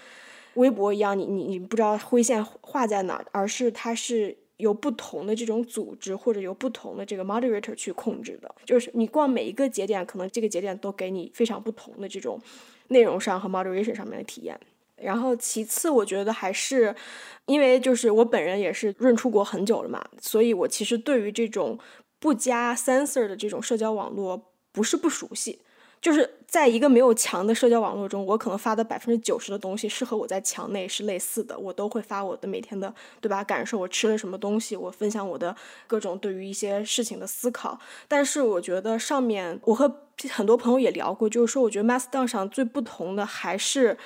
[0.54, 4.38] 微博一样，你你你不知道灰线画在哪，而是它是。
[4.64, 12.42] 由不同的这种组织或者由不同的这个 moderator 去控制的，就是你逛每一个节点，可能这个节点都给你非常不同的这种
[12.88, 14.60] 内容上和 moderation 上面的体验。
[14.96, 16.96] 然后其次，我觉得还是
[17.48, 21.78] 因为就是我本人也是润出国很久了嘛，所以我其实对于这种
[22.20, 25.60] 不加 sensor 的这种社交网络不是不熟悉。
[26.04, 35.56] 就是在一个没有墙的社交网络中，我可能发的百分之九十的东西是和我在墙内是类似的，我都会发我的每天的对吧感受，我吃了什么东西，我分享我的
[35.88, 37.80] 各种对于一些事情的思考。
[38.10, 43.98] 但是我觉得上面我和很多朋友也聊过，就是说我觉得 Mastodon 上最不同的还是。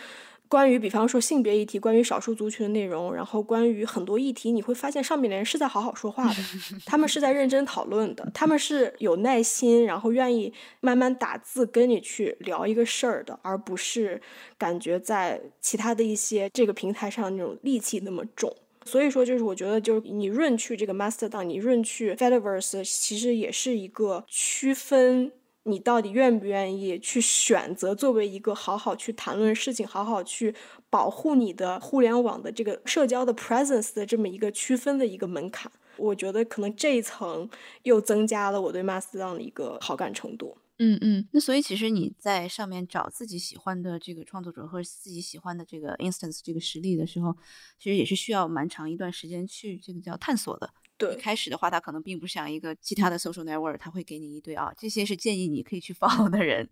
[0.49, 6.35] 关于比方说性别议题，关于少数族群的内容，然后关于很多议题，你会发现上面的人是在好好说话的，
[6.85, 14.21] 他们是在认真讨论的，他们是有耐心，然后愿意慢慢打字跟你去聊一个事儿的，而不是
[14.57, 18.55] 感觉在其他的一些这个平台上那种戾气那么重。
[18.85, 25.33] 所以说，就是我觉得，就是你润去这个 Mastodon，你润去 Fediverse，其实也是一个区分。
[25.67, 30.55] 你到底愿不愿意去选择作为一个好好去谈论事情、好好去
[30.89, 35.71] 保护你的互联网的这个社交的 presence 的这么一个区分的一个门槛？
[35.97, 37.49] 我觉得可能这一层
[37.83, 40.57] 又增加了我对 Mastodon 的一个好感程度。
[40.79, 47.35] 嗯嗯，那所以其实你在上面找自己喜欢的这个创作者或者自己喜欢的这个 instance 这个实例的时候，
[47.79, 50.71] 其实也是需要蛮长一段时间去这个叫探索的。
[50.97, 56.67] 对，开始的话，它可能并不像一个其他的 social network，它会给你一堆啊，这些是建议你可以去 follow 的人。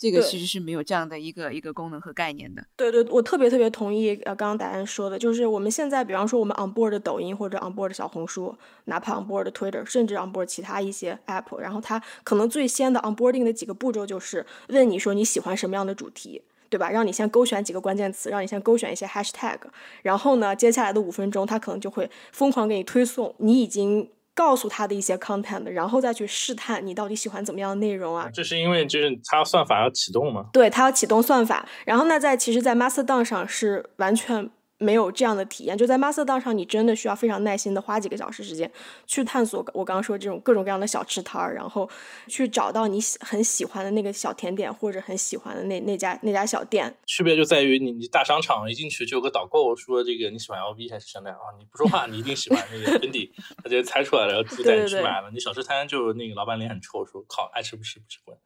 [0.00, 2.64] 这个其实是没有这样的一个一个功能和概念的。
[2.76, 13.42] 对对，我特别特别同意呃刚刚答案说的，就是我们现在比方说我们 on board 的抖音或者 on board 的小红书，哪怕 on board 的 Twitter，甚至 on board 其他一些 app，然后它可能最先的 onboarding
[13.42, 16.42] 的几个步骤就是问你说你喜欢什么样的主题。
[16.68, 16.90] 对吧？
[16.90, 19.58] 让你先勾选几个关键词，让你先勾选一些 hashtag，
[20.02, 28.28] 然后呢，接下来的五分钟，他可能就会疯狂给你推送你已经告诉他的一些 content，然后再去试探你到底喜欢怎么样的内容啊。
[28.32, 30.46] 这是因为就是他算法要启动吗？
[30.52, 34.50] 对，他要启动算法，然后呢，在其实，在 Mastodon 上是完全。
[34.78, 38.70] 没有这样的体验，就在 Mastodon 上，你真的需要非常耐心的花几个小时时间
[39.06, 41.88] 去探索我刚刚说这种各种各样的小吃摊儿，然后
[42.28, 46.96] 去找到你喜很喜欢的那个小甜点或者很喜欢的那那家那家小店。
[47.06, 51.50] 区别就在于你你大商场一进去就有个导购说这个你喜欢 LV 还是香奈儿啊？
[51.58, 53.30] 你不说话，你一定喜欢那个 Fendi，
[53.62, 55.30] 他直接猜出来了，然后自己带你去买了。
[55.32, 58.38] 你小吃摊就那个老板脸很臭，说靠爱吃不吃不吃滚。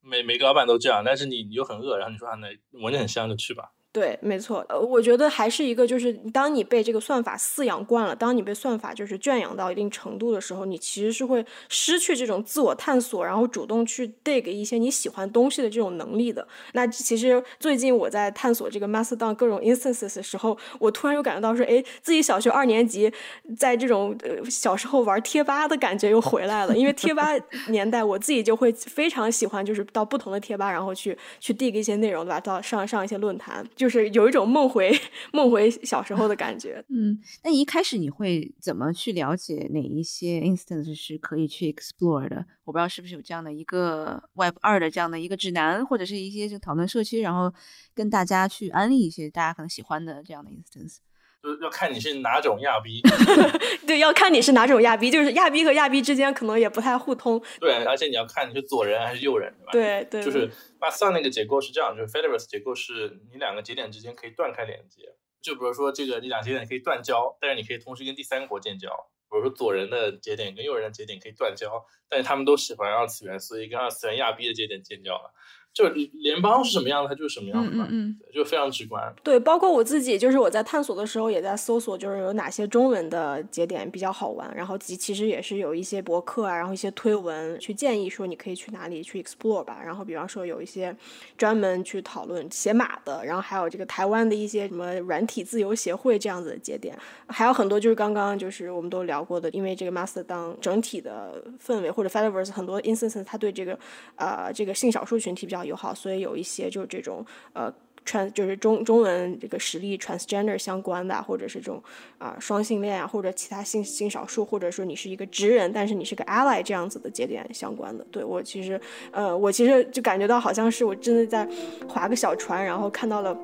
[0.00, 2.48] 每每个老板都这样，但是你你又很饿，然后你说啊那
[2.82, 3.70] 闻着很香就去吧。
[3.90, 16.46] 对，没错，呃，我觉得还是一个，就是当你被这个算法饲养惯了，当你被算法就是圈养到一定程度的时候，你其实是会失去这种自我探索，然后主动去 dig 一些你喜欢东西的这种能力的。
[16.74, 23.10] 那其实最近我在探索这个 Mastodon 各种 instances 的时候，我突然又感觉到说，哎，自己小学二年级
[23.56, 24.16] 在这种
[24.50, 26.76] 小时候玩贴吧的感觉又回来了。
[26.76, 27.30] 因为贴吧
[27.70, 32.38] 年代，我自己就会非常喜欢，就是到不同的贴吧，然后去去 dig 一些内容，对吧？
[32.38, 33.66] 到上上一些论坛。
[33.78, 34.92] 就是有一种梦回
[35.32, 36.84] 梦回小时候的感觉。
[36.88, 42.44] 嗯，那一开始你会怎么去了解哪一些 instance 是可以去 explore 的？
[42.64, 47.54] 我不知道是不是有这样的一个 Web 二的这样的一个指南，或者是一些就讨论社区，然后
[47.94, 50.96] 跟大家去安利一些大家可能喜欢的这样的 instance。
[51.42, 53.00] 就是要看你是哪种亚逼，
[53.86, 57.40] 对，要看你是哪种亚逼，就是亚逼和亚逼之间可能也不太互通。
[57.60, 59.72] 对，而且你要看你是左人还是右人，对吧？
[59.72, 60.22] 对对。
[60.22, 65.02] 就是巴斯那个结构是这样，就是 Fediverse 结构是你两个节点之间可以断开连接，
[65.40, 68.90] 就比如说这个你两节点可以断交，但是你可以同时跟第三国建交。
[69.30, 71.70] 比如说左人的节点跟右人的节点可以断交，
[72.08, 75.30] 但是他们都喜欢二次元，所以跟二次元亚逼的节点建交了。
[75.72, 79.14] 就联邦是什么样的，它就是什么样的嘛，嗯嗯，就非常直观。
[79.22, 89.80] 对，包括我自己，就是我在探索的时候也在搜索，就是有哪些中文的节点比较好玩，然后其其实也是有一些博客啊，然后一些推文去建议说你可以去哪里去 explore 吧。
[89.84, 90.94] 然后比方说有一些
[91.36, 103.78] 专门去讨论写码的，然后还有这个台湾的一些什么软体自由协会这样子的节点，还有很多就是刚刚就是我们都聊过的，因为这个 Mastodon 整体的氛围或者 Fediverse 很多 instances 它对这个
[104.16, 107.72] 呃这个性少数群体比较友好，所以有一些就是这种呃
[108.04, 111.82] 传就是中中文这个实力 transgender 相关的，或者是这种
[112.16, 118.04] 啊双性恋啊，或者其他性性少数，或者说你是一个直人，但是你是个 ally 这样子的节点相关的。
[118.10, 118.80] 对我其实
[119.12, 121.46] 呃，我其实就感觉到好像是我真的在
[121.86, 123.36] 划个小船，然后看到了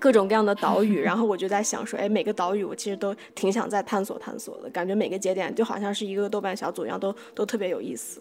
[0.00, 8.20] 各种各样的岛屿，然后我就在想说，哎，每个岛屿我其实都挺想再探索探索的，感觉每个节点就好像是一个豆瓣小组一样，都都特别有意思。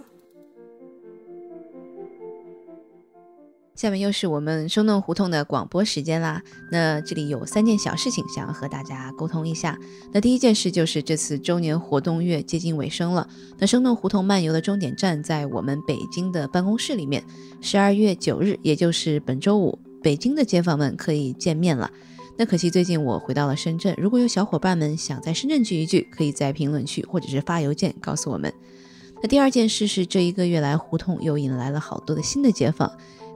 [3.81, 6.39] 下面又是我们生动胡同的广播时间啦。
[6.69, 9.75] 那这里有三件小事情想要和大家沟通一下。
[10.11, 13.27] 那第一件事就是这次周年活动月接近尾声了。
[13.57, 17.23] 那生动胡同漫游的终点站在我们北京的办公室里面。
[17.59, 21.89] 十二月九日，也就是本周五，北京的街坊们可以见面了。
[22.37, 23.95] 那可惜最近我回到了深圳。
[23.97, 28.53] 如果有小伙伴们想在深圳聚一聚，可以在评论区或者是发邮件告诉我们。
[29.23, 32.91] 那第二件事是这一个月来胡同又引来了好多的新的街坊。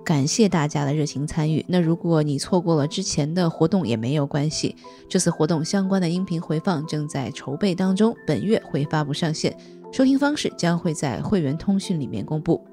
[0.06, 1.66] 感谢大家的热情参与。
[1.68, 4.76] 那如果你错过了之前的活动也没有关系，
[5.10, 9.58] 这次活动相关的音频回放正在筹备当中，本月会发布上线，
[9.92, 12.64] 收听方式将会在会员通讯里面公布。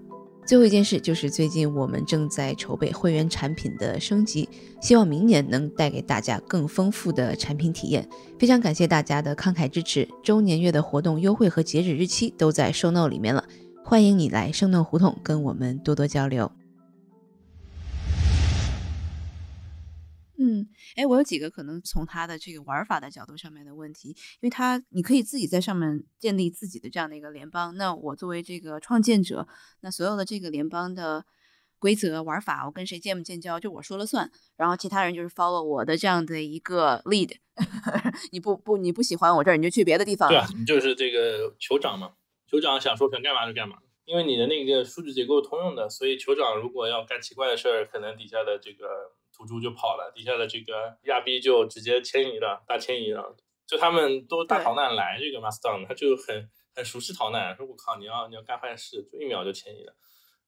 [0.45, 4.47] 最后一件事就是最近我们正在筹备会员产品的升级，
[4.83, 8.07] 希望明年能带给大家更丰富的产品体验。
[8.39, 13.43] 非常感谢大家的慷慨支持，周年月的活动优惠和截止日期都在 show note 里面了，
[13.83, 16.51] 欢迎你来生动胡同跟我们多多交流。
[20.45, 27.77] 嗯，哎，我有几个可能从它的这个玩法的角度上面的问题，因为它你可以自己在上面建立自己的这样的一个联邦。
[27.77, 29.47] 那我作为这个创建者，
[29.83, 31.25] 那所有的这个联邦的
[31.79, 37.37] 规则玩法，我跟谁建不建交就我说了算，然后其他人就是 follow 我的这样的一个 lead。
[38.33, 40.29] 你不不你不喜欢我这儿，你就去别的地方。
[40.29, 42.15] 对啊，你就是这个酋长嘛，
[42.51, 49.13] 酋长想说想干嘛就干嘛，因为你的那个数据结构通用的，所以酋长如果要干奇怪的事儿，可能底下的这个。
[49.33, 53.37] 土著就跑了，底下的这个亚逼就直接迁移了，大迁移了。
[53.67, 57.57] 就他们都大逃难来这个 Mastodon，他就很很熟悉逃难。
[57.57, 59.95] 说我靠，你要你要干坏事，就一秒就迁移了。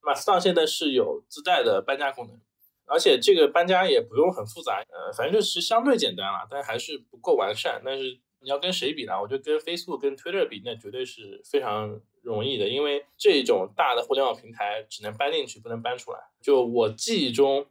[0.03, 2.39] Mastodon 现在是有自带的搬家功能，
[2.85, 7.81] 而且这个搬家也不用很复杂，呃，反正就是相对简单了，但还是不够完善。
[7.83, 9.19] 但是你要跟谁比呢？
[9.19, 16.19] 我觉得跟 Facebook、跟 Twitter 比，那绝对是非常容易的，因为这种大的互联网平台只能搬进去，不能搬出来。
[16.43, 17.67] 就我记忆中。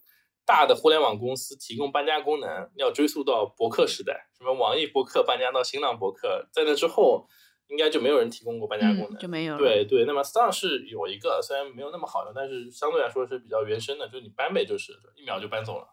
[0.45, 7.27] 大的互联网公司提供搬家功能，要追溯到博客时代，什么网易博客搬家到新浪博客，在那之后，
[7.67, 9.57] 应该就没有人提供过搬家功能，就没有。
[9.57, 15.87] 对对，那么 Star 是有一个，虽然没有那么好用，但是相对来说是比较原生的，就是你搬呗，就是一秒就搬走了。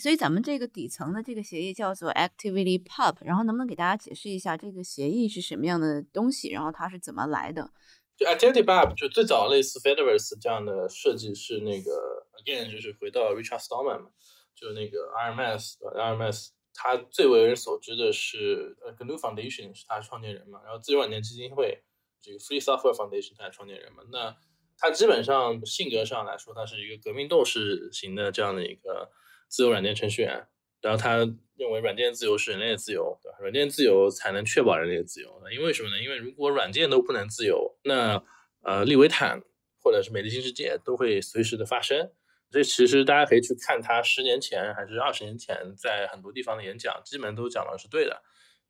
[0.00, 7.70] 所以咱们这个底层的这个协议叫做 Activity Pub，然后能不能给大家解释一下这个协议是什么样的东西，然后它是怎么来的？
[8.16, 14.10] 就 Activity Pub 就最早类似 Fediverse 这样的设计是那个 again 就是回到 Richard Stallman 嘛，
[14.54, 21.82] 就那个 RMS，RMS 他最为人所知的是呃 GNU Foundation 是他创建人嘛，然后自由软件基金会
[22.20, 24.36] 这个 Free Software Foundation 他创建人嘛，那
[24.76, 29.10] 他基本上性格上来说他是一个革命斗士型的这样的一个
[29.48, 30.48] 自由软件程序员。
[30.80, 31.16] 然后他
[31.56, 33.38] 认为软件自由是人类的自由，对吧？
[33.40, 35.42] 软件自由才能确保人类的自由。
[35.50, 35.98] 因为什么呢？
[35.98, 38.22] 因为如果软件都不能自由，那
[38.60, 39.40] 呃，利维坦
[39.82, 42.12] 或者是美丽新世界都会随时的发生。
[42.50, 48.22] 这其实大家可以去看他十年前还是二十年前在很多地方的演讲，基本都讲的是对的。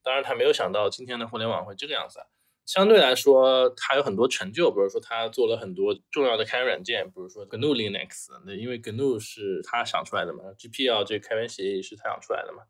[0.02, 2.20] 当然，他没有想到今天的互联网会这个样子。
[2.66, 12.62] 相对来说，他有很多成就，比如说他做了很多重要的开源软件，比如说 GNU Linux，那因为 GNU 是他想出来的嘛，GPL 这个开源协议是他想出来的嘛。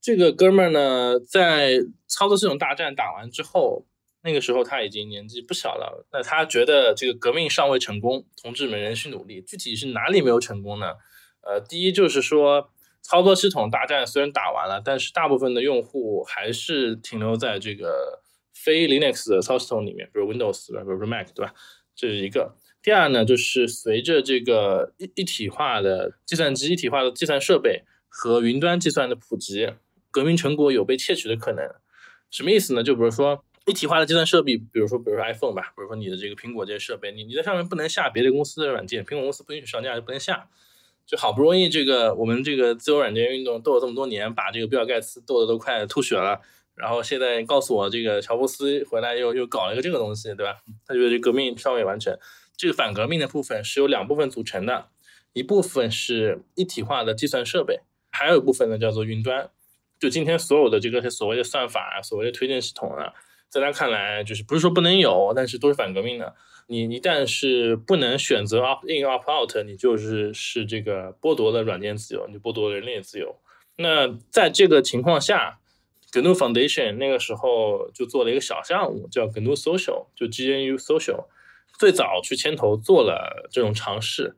[0.00, 3.86] 这个哥们儿呢，在操作系统大战打完之后，
[4.22, 9.40] 那个时候他已经年纪不小了，那他觉得这个革命尚未成功，同志们仍需努力。
[9.42, 10.94] 具体是哪里没有成功呢？
[11.40, 12.70] 呃，第一就是说，
[13.02, 18.20] 操作系统大战虽然打完了，但是大部分的用户还是停留在这个。
[18.54, 21.52] 非 Linux 的操作系统里面，比如 Windows，比如说 Mac 对吧？
[21.96, 22.54] 这是一个。
[22.80, 29.68] 第二呢，就是随着这个一一体化的计算机、一体化的计算设备和云端计算的普及，
[30.12, 31.64] 革命成果有被窃取的可能。
[32.30, 32.84] 什么意思呢？
[32.84, 40.48] 就比如说一体化的计算设备，比如说比如说 iPhone 吧，比如说你的这个苹果这些设备，你你在上面不能下别的公司的软件，苹果公司不允许上架就不能下。
[41.04, 46.40] 就好不容易这个我们这个自由软件运动斗了这么多年，把这个比尔盖茨斗的都快吐血了，
[46.76, 50.58] 然后现在告诉我这个乔布斯回来又又搞了一个这个东西，对吧？
[50.86, 52.16] 他觉得这革命尚未完成。
[52.56, 54.90] 这个反革命的部分是由两部分组成的，
[55.32, 57.80] 一部分是一体化的计算设备，
[58.10, 59.50] 还有一部分呢叫做云端。
[59.98, 63.12] 就今天所有的这个所谓的算法啊，所谓的推荐系统啊，
[63.52, 66.34] 在他看来就是不是说不能有，但是都是反革命的。
[66.68, 73.36] 你一旦是不能选择 opt in opt out，你就是是这个剥夺了软件自由，你剥夺了人类自由。
[73.76, 75.58] 那在这个情况下
[76.10, 81.26] ，GNU Foundation 那个时候就做了一个小项目，叫 GNU Social，就 GNU Social，
[81.78, 84.34] 最早去牵头做了这种尝试。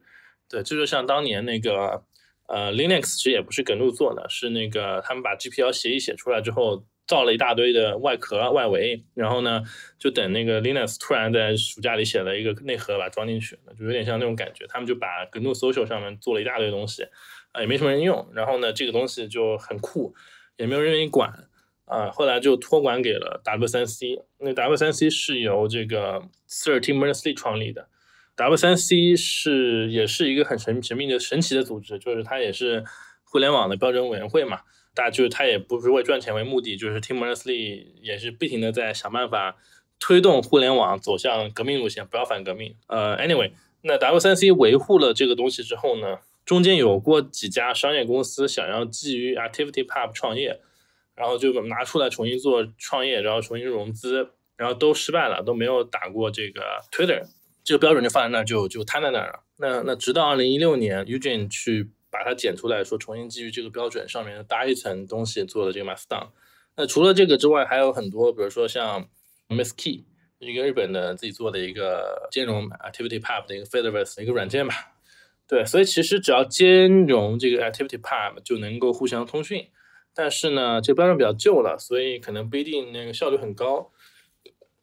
[0.49, 2.03] 对，这就像当年那个。
[2.47, 9.63] 呃，Linux 其实也不是 GNU 做的，是那个他们把 GPL 协议写出来之后，造了一大堆的外壳外围，然后呢，
[9.99, 14.67] 就等那个 Linux 突然在暑假里写了一个内核把它装进去，就有点像那种感觉。
[14.67, 17.03] 他们就把 GNU Social 上面做了一大堆东西，
[17.53, 20.15] 啊，也没什么人用，然后呢，这个东西就很酷，
[20.57, 21.49] 也没有人愿意管，
[21.85, 24.23] 啊，后来就托管给了 W3C。
[24.39, 27.89] 那 W3C 是由这个 Sir Tim Berners-Lee 创立的。
[28.37, 32.83] W 三 C 是也是一个很神神秘的神奇的组织，就是它也是
[33.23, 34.63] 互联网的标准委员会嘛，
[34.95, 39.57] 大就是他也不是为赚钱为目的，就是 Tim Berners-Lee 也是不停的在想办法
[39.99, 42.77] 推动互联网走向革命路线，不要反革命。
[42.87, 43.51] 呃，anyway，
[43.83, 50.61] 那 W 三 C 维护了这个东西之后呢，中间有过几家商业公司想要基于 ActivityPub 创业，
[51.15, 57.23] 然后就拿出来重新做创业，然后重新融资，然后都失败了，都没有打过这个 Twitter。
[57.65, 59.41] 这个标准就放在那儿，就就摊在那儿了。
[59.57, 66.29] 那那直到二零一六年，Eugene 去把它剪出来，说重新基于这个标准上面搭一层东西做的这个 Mastodon。
[66.77, 69.09] 那除了这个之外，还有很多，比如说像
[69.49, 70.05] Misskey，
[70.39, 74.75] 一个日本的自己做的一个兼容 ActivityPub 的一个 Fediverse 一个软件吧。
[75.49, 79.67] 对，所以其实只要兼容这个 ActivityPub 就能够互相通讯。
[80.15, 83.91] 但是呢，这个标准比较旧了，所以可能不一定那个效率很高。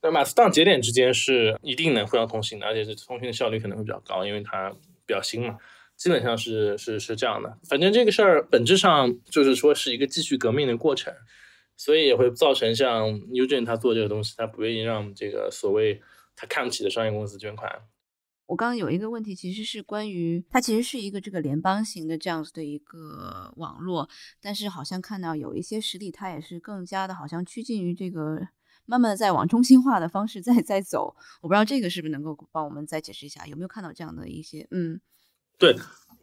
[0.01, 4.69] 那马斯 n 节点之间是一定能互相通信的，而且是通讯的效率可能会比较高，因为它
[5.05, 5.57] 比较新嘛。
[6.01, 7.59] 基本上是是是这样的。
[7.69, 11.13] 反正这个事儿本质上就是说是一个继续革命的过程，
[11.77, 16.01] 所以也会造成像 Eugene 他做这个东西，他不愿意让这个所谓
[16.35, 17.71] 他看不起的商业公司捐款。
[18.47, 24.09] 我刚刚有一个问题，其实是关于它其实是一个这个联邦型的这样子的一个网络，
[24.41, 28.47] 但是好像看到有一些实体，它也是更加的好像趋近于这个。
[28.85, 34.99] 慢慢的在往中心化的方式在在走，我不知道这个是不是能够帮我们再解释一下，有没有看到这样的一些嗯，
[35.61, 35.75] 对，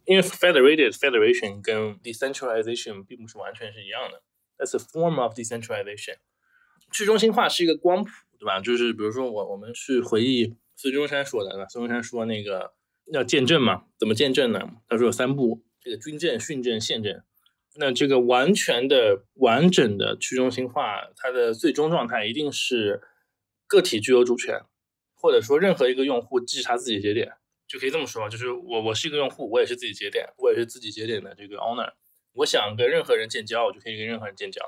[0.03, 4.21] 因为 federated federation 跟 decentralization 并不是完全是一样的
[4.57, 6.17] ，that's a form of decentralization。
[6.91, 8.59] 去中心化是一个光谱，对吧？
[8.59, 12.73] 就是比如说我我们去回忆孙中山说的，孙中山说那个
[13.13, 14.59] 要见证嘛，怎么见证呢？
[14.89, 17.23] 他说有三步，这个军政、训政、宪政。
[17.75, 23.01] 那这个完全的、完整的去中心化，它的最终状态一定是
[23.67, 24.63] 个体具有主权，
[25.15, 27.33] 或者说任何一个用户既是他自己节点，
[27.69, 31.93] 就可以这么说，就是我我是一个用户，我也是自己节点，我也是自己节点的这个 owner。
[32.33, 34.61] 我想跟任何人建交，我就可以跟任何人建交，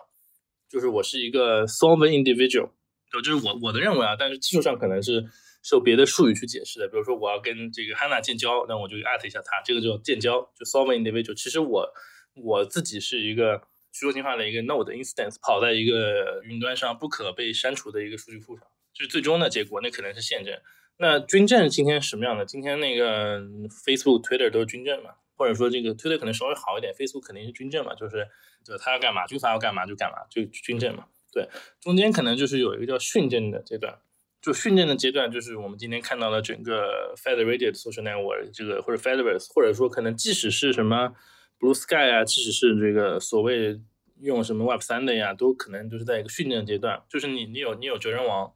[0.70, 2.70] 就是我是一个 sovereign individual，
[3.12, 5.26] 就是我我的认为啊，但是技术上可能是
[5.64, 11.34] 受别的术语去解释的，比如说我要跟这个 Hanna 建交，那我就艾特一下他，这个叫建交，就 sovereign individual。
[11.34, 11.92] 其实我。
[12.34, 20.58] 我自己是一个去中心化的一个 node instance，跑在一个云端上不可被删除的一个数据库上，就是最终的结果，那可能是现证。
[21.02, 22.46] 那军政今天什么样的？
[22.46, 25.16] 今天那个 Facebook、Twitter 都是军政嘛？
[25.36, 27.96] 或者说这个 Twitter 可能稍微好一点，Facebook 肯定是军政嘛？
[27.96, 28.28] 就是
[28.64, 31.06] 就他要干嘛，军阀要干嘛就干嘛，就军政嘛。
[31.34, 31.50] 对，
[31.80, 33.98] 中间可能就是有一个叫训政的阶段，
[34.40, 41.16] 就训政的阶段就是我们今天看到的整个 federated social network 这个或者 Federate，或者说可能即使是什么。
[41.60, 43.80] Blue Sky 啊，即使是这个所谓
[44.20, 47.04] 用什么 Web 三的呀，都可能都是在一个训练阶段。
[47.08, 48.52] 就是你，你有你有哲人王，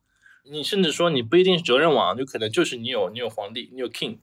[0.50, 4.18] 你甚至说你不一定是责任王，就可能就是你有你有皇帝，你有 King。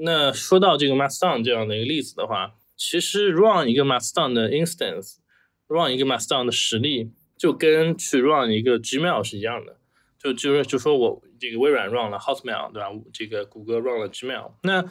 [0.00, 9.76] 那说到这个 Mastodon 这样的一个例子的话，其实 run 一个 Mastodon 的 instance，run 一个 Mastodon 的实力，就跟去 run 一个 Gmail 是一样的。
[10.18, 12.88] 就就是就说我这个微软 run 了 Hotmail，对吧？
[13.12, 14.84] 这个谷歌 run 了 Gmail，那。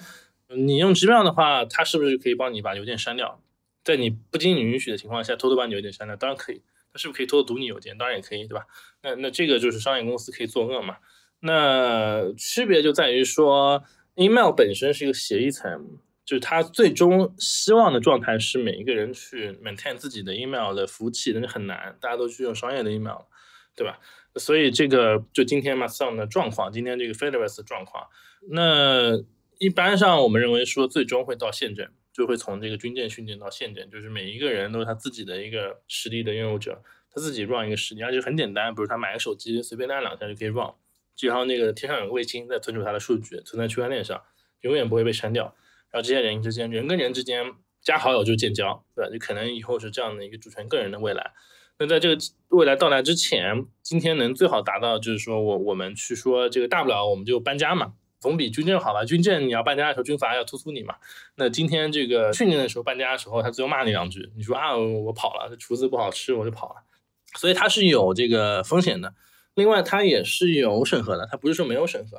[0.55, 3.41] 你用 Gmail 的话，它是不是可以帮你把邮件删掉？
[3.83, 6.15] 在你不经你允许的情况下，偷偷把你邮件删掉？
[6.15, 6.61] 当然可以。
[6.95, 7.97] 是不是可以偷偷读你邮件？
[7.97, 8.65] 当然也可以，对吧？
[9.01, 10.97] 那那这个就是商业公司可以作恶嘛？
[11.39, 13.83] 那区别就在于说
[14.15, 23.21] ，email 本身是一个协议层，就是它最终希望的状态是每一个人去 maintain 自己的 email 的服务器，那就很难，大家都去用商业的 email。
[23.75, 23.99] 对吧？
[24.35, 28.05] 所以这个就今天 m a s o n 的状况，今天这个 Federer 的状况，
[28.51, 29.17] 那
[29.57, 40.71] 一般上我们认为说最终会到宪政，就会从这个军舰训练到宪舰，就是每一个人都是他自己的一个实力的拥有者，他自己 run 一个实力，而且很简单，比如他买个手机，随便按两下就可以 run，
[41.21, 44.21] 然后那个天上有个卫星在存储他的数据，存在区块链上，
[44.61, 45.55] 永远不会被删掉。
[45.91, 47.51] 然后这些人之间，人跟人之间
[47.81, 49.11] 加好友就建交，对吧？
[49.11, 51.33] 就可能以后是这样的一个主权个人的未来。
[51.79, 57.93] 那在这个未来到来之前，今天能最好达到就是说我我们去说这个大不了我们就搬家嘛，
[58.23, 59.03] 总比军政好吧？
[59.03, 60.95] 军政你要搬家的时候军阀要突突你嘛。
[61.35, 66.75] 那今天这个训练的时候搬家的时候，他最后骂你两句，你说啊我跑了，这厨子不好吃我就跑了，
[67.35, 69.13] 所以它是有这个风险的。
[69.55, 72.17] 另外它也是有审核的，它不是说没有审核。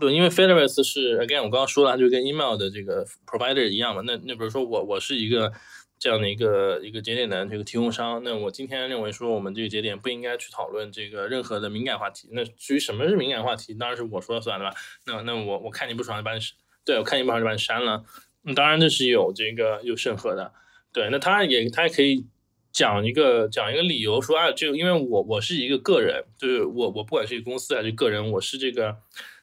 [0.00, 4.02] 对，因为 Federer 是 again 我刚刚说了，就跟 email 的这个 provider 一样嘛。
[4.06, 5.52] 那那比如说我我是一个。
[5.98, 12.28] 这样的一个一个节点的这个提供商，那我今天认为说我们这个节点不应该去讨论这个任何的敏感话题。
[12.32, 14.74] 那至于什么是敏感话题，当然是我说了算，对吧？
[15.06, 16.40] 那那我我看你不爽就把你，
[16.84, 18.04] 对我看你不爽就把你删了。
[18.42, 20.52] 那当然这是有这个有审核的，
[20.92, 21.08] 对。
[21.10, 22.26] 那他也他也可以
[22.70, 28.98] 讲一个讲一个理由说啊，就因为我我是一个个人，就是我我不管是公司还是个人，我是这个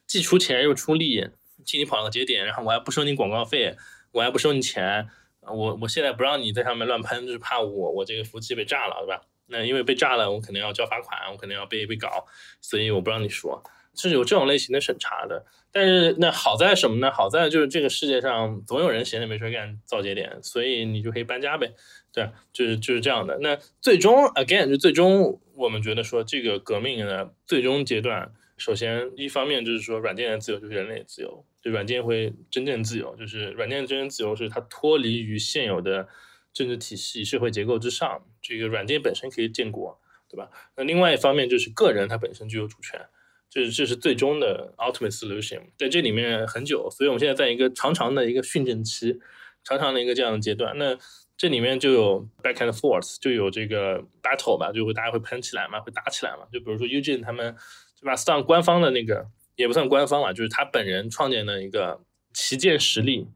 [0.06, 1.28] 既出钱又出力
[1.66, 3.76] 替你跑了个节点，然后我还不收你广告费，
[4.12, 5.10] 我还不收你钱。
[5.52, 9.22] 我我现在不让你在上面乱喷，就是怕我我这个服务器被炸了，对吧？
[9.48, 12.26] 那因为被炸了，我肯定要交罚款，我肯定要被被搞，
[12.62, 13.62] 所以我不让你说，
[13.94, 15.46] 是有这种类型的审查的。
[15.72, 17.12] 但是那好在什么呢？
[17.12, 21.74] 好在就是这个世界上总有人闲着没事干造节点，所以你就可以搬家呗，
[22.14, 23.38] 对，就是就是这样的。
[23.42, 31.46] 那最终 again 就最终我们觉得说这个革命的最终阶段，首先一方面就是说软件的自由就是人类自由。
[31.62, 36.10] 就软件会真正自由，就是软件真正自由是它脱离于现有的
[36.52, 38.22] 政治体系、社会结构之上。
[38.42, 39.98] 这个软件本身可以建国，
[40.28, 40.50] 对吧？
[40.76, 43.00] 那另外一方面就是个人他本身具有主权，
[43.50, 45.62] 这是这是最终的 ultimate solution。
[45.78, 49.18] 在这里面很久，所以我们现在在一个长长的一个训政期，
[49.64, 50.78] 长长的一个这样的阶段。
[50.78, 50.98] 那
[51.38, 56.46] 这里面就有 back and forth，就有这个 battle 吧，就会大家会喷起来嘛，会打起来嘛。
[56.52, 57.56] 就比如说 Eugene 他们，
[58.04, 59.28] 对吧？Stan 官方的那个。
[59.56, 62.02] 也不算官方吧，就是他本人创建的一个
[62.34, 63.28] 旗舰实力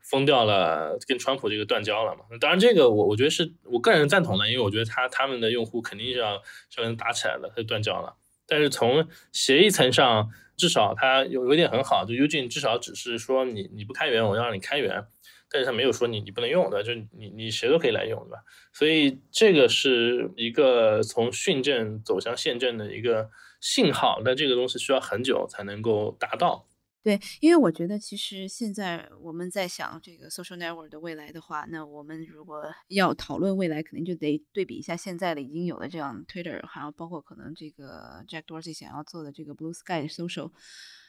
[0.00, 2.20] 封掉了，跟川普这个断交了嘛。
[2.40, 8.16] 当然，这个我我觉得是我个人赞同的，因为我觉得他他们的用户肯定是要是要打起来了，他就断交了。
[8.46, 15.04] 但是从协议层上，至少他有有一点很好，就 Ugin 至少只是说你你不开源，我要让你开源，
[15.50, 18.38] 但是他没有说你你不能用的，就你你谁都可以来用，对吧？
[18.72, 23.28] 所以这个是一个从训政走向宪政的一个。
[23.68, 26.64] 信号，但这个东西需要很久才能够达到。
[27.02, 40.52] 对，因为我觉得其实现在我们在想这个 social network 的未来的话，那我们如果要讨论未来，肯定就得对比一下现在的已经有的这样 Twitter，还有包括可能这个 Jack Dorsey 想要做的这个 Blue Sky social。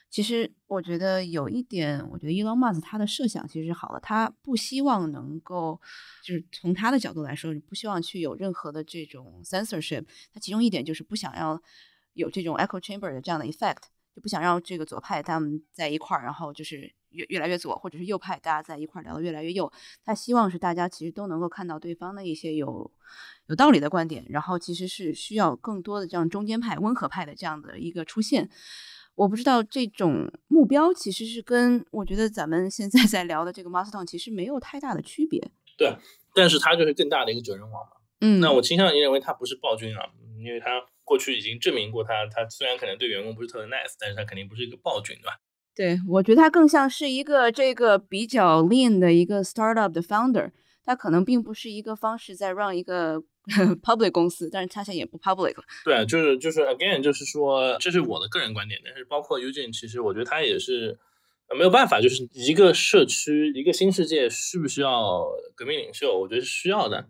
[0.09, 5.79] 其实我觉得有一点，我觉得 Elon Musk 他的设想其实是好的，他不希望能够
[6.23, 10.05] 就是从他的角度来说，不希望去有任何的这种 censorship。
[10.33, 11.61] 他其中一点就是不想要。
[12.17, 19.71] 有这种 echo chamber 的这样的 effect，就不想让这个左派他们在一块儿，然后就是越越来越左，或者是右派大家在一块儿聊得越来越右。
[20.03, 22.91] 他希望是大家其实都能够看到对方的一些有
[23.47, 28.49] 有道理的观点，然后其实是需要更多的这样中间派、温和派的这样的一个出现。
[29.15, 35.51] 我不知道这种目标其实是跟我觉得咱们现在在聊的这个 Mastodon 其实没有太大的区别。
[35.77, 35.95] 对，
[36.33, 37.97] 但是它就是更大的一个责任网嘛。
[38.21, 40.09] 嗯，那我倾向于认为它不是暴君啊，
[40.39, 40.65] 因为它。
[41.07, 45.39] 过去已经证明过，他他虽然可能对员工不是特别 nice，但是他肯定不是一个暴君，对吧？
[45.73, 50.51] 对，我觉得他更像是一个这个比较 lean 的一个 startup 的 founder，
[50.83, 53.21] 他可能并不是一个方式在让一个
[53.81, 55.63] public 公司，但是他现在也不 public 了。
[55.85, 60.99] 对，就是就是 again，就是说这是我的个人观点，但是包括 Eugene，其实我觉得他也是
[61.57, 66.19] 没有办法，就是一个社区一个新世界需不需要革命领袖？
[66.19, 67.07] 我觉得是需要的。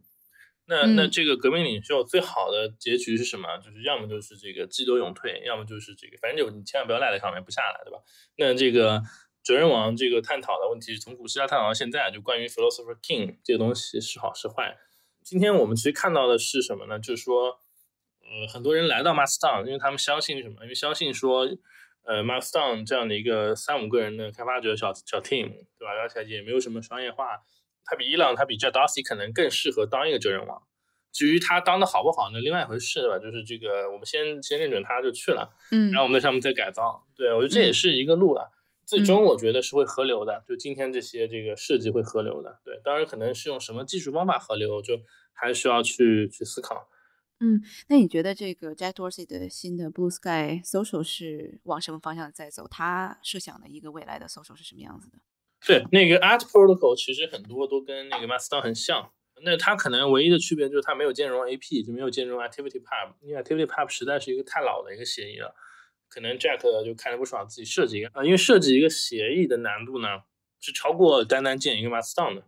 [0.70, 3.58] 那那这个革命领袖最好的结局是什么？
[3.60, 8.00] 就是要么就是这个激流勇退，要么就是这个，反正就你千万不要赖在上面不下来，对吧？
[8.36, 9.02] 那这个
[9.42, 14.78] 哲人王这个探讨的问题是从古希腊探讨到现在，就关于 philosopher king 这个东西是好是坏。
[15.24, 17.00] 今天我们其实看到的是什么呢？
[17.00, 17.60] 就是说，
[18.22, 20.64] 呃，很多人来到 Mastodon，因为他们相信什么？
[20.64, 21.48] 因为相信说，
[22.04, 25.48] 呃，Mastodon 这样的一个三五个人的开发者小小 team，
[25.80, 25.92] 对吧？
[26.02, 27.40] 而且也没有什么商业化。
[27.88, 30.62] 他比伊朗，他比 j a d o s i 可能更适合当一个责任王。
[31.12, 33.18] 至于他当的好不好，那另外一回事，对吧？
[33.18, 37.08] 就是这个，我们先先认准他就去了，嗯，然后我们在上面再改造。
[37.16, 38.54] 对我觉得这也是一个路了。
[38.86, 42.60] 最终我觉得是会合流的，就今天这些这个设计会合流的。
[42.64, 45.00] 对，当然可能是用什么技术方法合流，就
[45.34, 46.88] 还需要去去思考。
[47.40, 52.68] 嗯，那你觉得这个 Jack Dorsey 的新的 Blue Sky Social 是往什么方向在走？
[52.68, 55.18] 他设想的一个未来的 Social 是什么样子的？
[55.66, 59.12] 对，那个 Art Protocol 其实很多都跟那个 Mastodon 很像。
[59.44, 63.14] 那它可能唯一的区别就是它没有兼容 AP，就没有兼容 Activity Pub。
[63.22, 65.54] 因为 Activity Pub 实在是一个太老的一个协议了，
[66.10, 68.24] 可能 Jack 就看着不爽，自己设计一个啊。
[68.24, 70.08] 因为设计一个协议的难度呢，
[70.60, 72.44] 是超过单单建一个 Mastodon 的。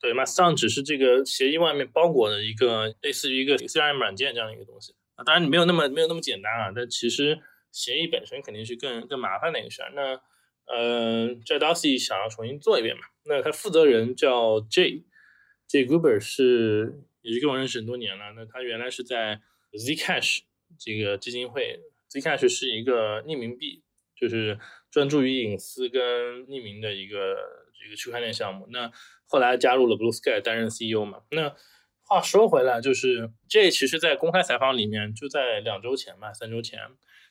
[0.00, 5.24] 对，Mastodon 只是这个协议外面包裹的一个类似于一个 CRM 软件这样的一个东西啊。
[5.24, 7.40] 当然你没有那么没有那么简单啊，但其实
[7.72, 9.90] 协议本身肯定是更更麻烦的一个事儿。
[9.94, 10.20] 那
[10.68, 13.02] 呃，Jack Dorsey 想要重新做一遍嘛？
[13.24, 18.32] 那他负责人叫 Jay，Jay Gruber 是也是跟我认识很多年了。
[18.36, 19.40] 那他原来是在
[19.72, 20.40] Zcash
[20.78, 23.82] 这个基金会，Zcash 是一个匿名币，
[24.14, 24.58] 就是
[24.90, 27.36] 专注于隐私跟匿名的一个
[27.82, 28.66] 这个区块链项目。
[28.70, 28.90] 那
[29.26, 31.22] 后来加入了 Blue Sky 担任 CEO 嘛。
[31.30, 31.54] 那
[32.02, 36.80] 话说回来，就是 Jay 其实，在公开采访里面，就在两周前吧，三周前，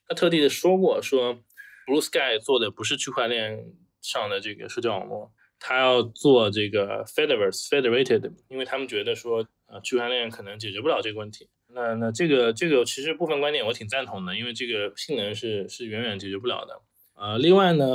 [0.08, 1.44] 他特地的说过，说
[1.88, 3.66] Blue Sky 做的不是区块链
[4.02, 5.32] 上的这个社交网络。
[5.60, 11.50] 他要做这个 Fediverse Federated，因为他们觉得说，呃，区块链可能解决不了这个问题。
[11.70, 16.80] 那那这个这个其实部分观点我挺赞同的，因为这个性能是是远远解决不了的。
[17.16, 17.86] 呃，另外呢，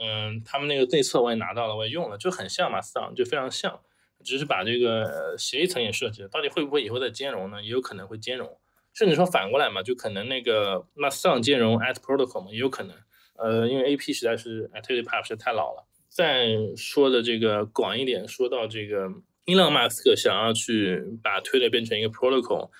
[0.00, 3.78] 嗯，他们那个内测我也拿到了，我也用了，就很像嘛 s t o n 就非常像，
[4.24, 6.28] 只是把这个协议层也设计了。
[6.28, 7.62] 到底会不会以后再兼容呢？
[7.62, 8.58] 也有可能会兼容，
[8.92, 12.96] 甚至说反过来嘛，就可能那个 Mastodon 兼容 At Protocol，也有可能。
[13.38, 15.86] 呃，因为 AP 实在是 Activity Pub 实在太老了。
[16.08, 19.08] 再说的这个广一点，说到这个
[19.44, 22.70] 伊朗马斯克想要去把 Twitter 变成一个 protocol，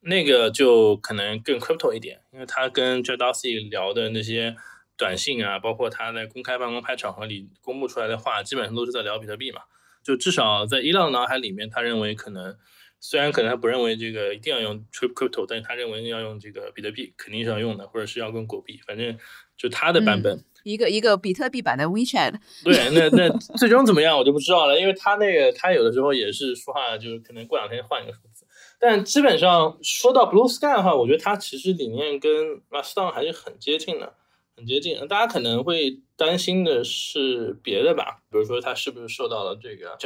[0.00, 4.54] 那个就可能更 crypto 一点，因为他跟 j a d o s i 聊的那些
[4.96, 9.62] 短信啊，包括他在公开办公开场合里公布出来的话，基本上都是在聊比特币嘛。
[10.04, 12.56] 就至少在伊朗脑海里面，他认为可能
[13.00, 19.18] 虽然可能他不认为这个一定要用 crypto，但是他认为要用这个比特币肯定是要用的，或者是要跟狗币，反正
[19.56, 20.44] 就他的版本。
[20.64, 22.34] 一个一个比特币版的 WeChat，
[22.64, 28.44] 对，那那最终怎么样我就不知道了，因为他那个他有的时候也是说话，就是可能过两天换一个数字。
[28.80, 34.14] 但基本上说到 Blue Sky 的话，我觉得它其实理念跟 Mastodon 还是很接近的，
[34.56, 34.98] 很接近。
[35.06, 39.96] 大家可能会担心的是别的吧，比如说它是不是受到了这个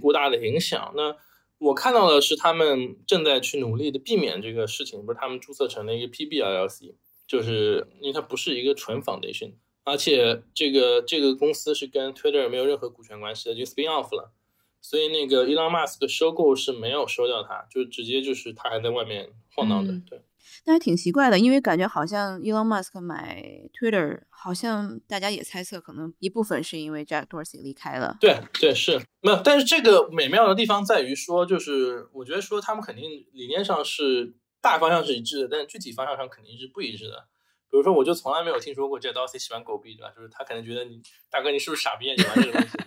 [0.00, 0.92] 过大的影响？
[0.96, 1.16] 那
[1.58, 6.94] 我看到的是他们正在去努力的避免这个事情，不是他们注册成了一个 PBLC，
[7.26, 9.54] 就是因为它不是一个纯 foundation。
[9.86, 14.32] 而且这个这个公司是跟 Twitter 没有任何股权关系的，就 spin off 了，
[14.80, 19.92] 所以那个 Elon Musk 收购是没有收掉它，就直接就是他还在外面晃荡的。
[20.08, 20.22] 对，
[20.64, 23.44] 但是挺奇怪的，因为感觉好像 Elon Musk 买
[23.78, 28.16] Twitter，好像大家也猜测可能一部分是因为 Jack Dorsey 离开了。
[28.18, 34.32] 对对是，没有，但是这个美妙的地方在于说，就是我觉得说他们肯定理念上是
[34.64, 37.28] 大方向是一致的，但具体方向上肯定是不一致的。
[37.70, 40.10] 比如说，我就从来没有听说过 Jack Dorsey 喜欢狗币，对吧？
[40.16, 42.14] 就是他可能觉得你大哥，你是不是傻逼啊？
[42.16, 42.78] 你玩这个东西？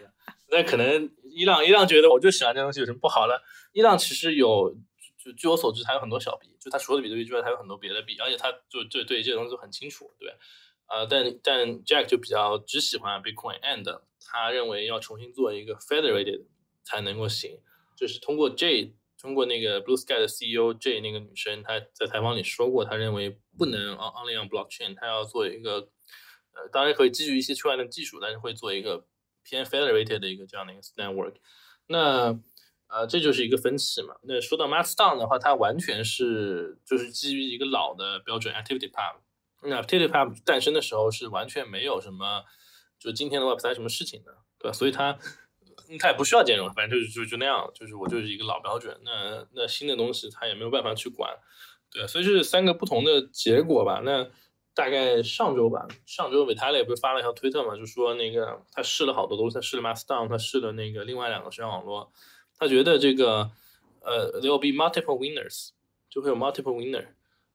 [0.50, 3.34] 那可能伊朗伊朗觉得我就喜欢这东西，有什么不好呢？
[3.74, 4.76] 伊朗其实有，
[5.24, 10.34] 就据我所知，他有很多小币，就他除了比特币之外，他有很多别的币，而且他就就对这些东西很清楚，对。
[10.88, 16.46] 呃，但但 Jack 就比较只喜欢 Bitcoin and 他认为要重新做一个 Federated
[16.84, 17.60] 才能够行，
[17.96, 18.96] 就是通过 J。
[19.20, 25.90] 通过那个 Blue Sky 的 CEO J 那个女生，她在采访里说过，她认为不能 on only on blockchain，她要做一个，
[26.54, 29.08] 呃，当然可以基于一些区块链的技术，但是会做一个
[29.44, 31.36] 偏 federated 的一个这样的一个 network。
[31.88, 32.40] 那
[32.90, 34.16] 呃，这就是一个分歧嘛。
[34.24, 39.18] 那说到 Mastodon 的话，它完全是就是基于一个老的标准 Activity Pub。
[39.64, 42.44] 那 Activity Pub 诞生的时候是完全没有什么，
[43.00, 44.74] 就今天的 Web 三什么事情的，对吧？
[44.74, 45.18] 所以它。
[46.00, 49.00] 他也不需要兼容，反正就就就那样，就是我就是一个老标准。
[49.04, 51.34] 那那新的东西他也没有办法去管，
[51.92, 54.02] 对，所以是三个不同的结果吧。
[54.04, 54.28] 那
[54.74, 62.12] 大概上周吧，上周 Vitalik 不是发了一条推特嘛，就说那个他试了好多东西，他试了 Mastodon，他试了那个另外两个社交网络，
[62.58, 63.50] 他觉得这个
[64.02, 65.70] 呃 there will be multiple winners，
[66.10, 67.08] 就会有 multiple winner，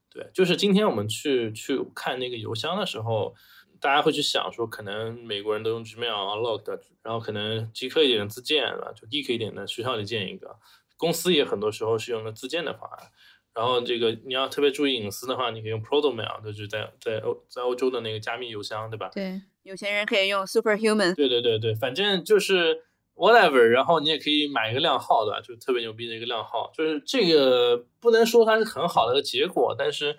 [0.08, 3.34] 对，就是今天我们去去看那个邮箱的时候。
[3.82, 8.64] 大家会去想说，可能美国人都用 Gmail unlocked，然后可能极客一点的自建，
[8.94, 10.54] 就 geek 一点的学校里建一个，
[10.96, 13.10] 公司也很多时候是用的自建的方案。
[13.52, 19.10] 然后这个你要特别注意隐私的话，你可以用 Protomail，就是在在欧在欧洲的那个加密邮箱，对吧？
[19.12, 21.16] 对，有钱人可以用 Superhuman。
[21.16, 22.84] 对对对对，反正就是
[23.16, 25.40] whatever，然后你也可以买一个靓号，对吧？
[25.40, 30.16] 就特别牛逼的一个靓号，就是这个不能说它是很好的一个结果，但是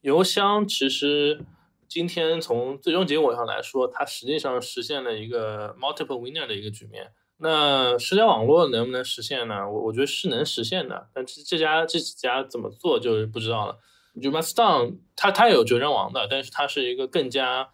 [0.00, 1.40] 邮箱其实。
[1.88, 7.12] 今天从最终结果上来说，它实际上实现了一个 multiple winner 的一个局面。
[7.38, 9.70] 那社交网络能不能实现呢？
[9.70, 13.78] 我我觉得是能实现的，但这这家这几家怎么做就是不知道了。
[14.22, 17.68] 就 Mastodon，它它有折人王的，但是它是一个更加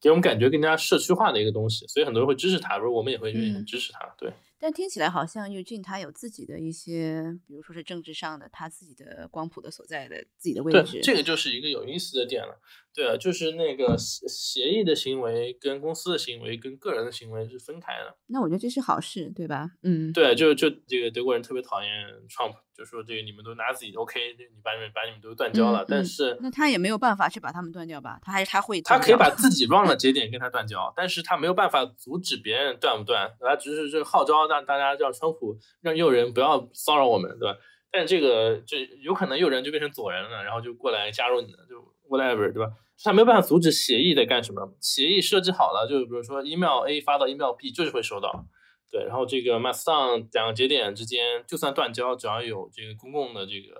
[0.00, 4.14] 给我们感觉更加社区化的一个东西，所以很多人会支持它，如果我们也会愿意支持它。
[4.16, 4.32] 对。
[4.58, 10.92] 但听起来好像 Eugene 他有自己的一些，比如说是政治上的，他自己的光谱的所在的自己的位置。
[10.92, 12.60] 对，这个就是一个有意思的点了。
[12.94, 18.14] 对啊，就是那个协协议的行为跟公司的行为跟个人的行为是分开的。
[18.26, 19.70] 那我觉得这是好事，对吧？
[19.82, 21.90] 嗯，对，就就这个德国人特别讨厌
[22.28, 28.18] Trump，就说这个你们都 Nazi，OK，你把你们把你们都断交了，但是那他也没有办法去把他们断掉吧？
[28.22, 37.58] 他还是他会，他可以把自己 run 的节点跟他断交，但是他没有办法阻止别人断不断，他只是这个号召让大家让川普让右人不要骚扰我们，对吧？
[37.90, 42.72] 但这个就有可能右人就变成左人了，然后就过来加入你了，就 whatever，对吧？
[43.02, 48.46] 他没有办法阻止协议在干什么，协议设置好了，就比如说 email A 发到 email B 就是会收到，
[48.90, 49.04] 对。
[49.04, 53.74] 然后这个 Mastodon 两个节点之间就算断交，只要有这个公共的这个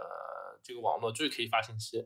[0.64, 2.05] 这个网络，就是可以发信息。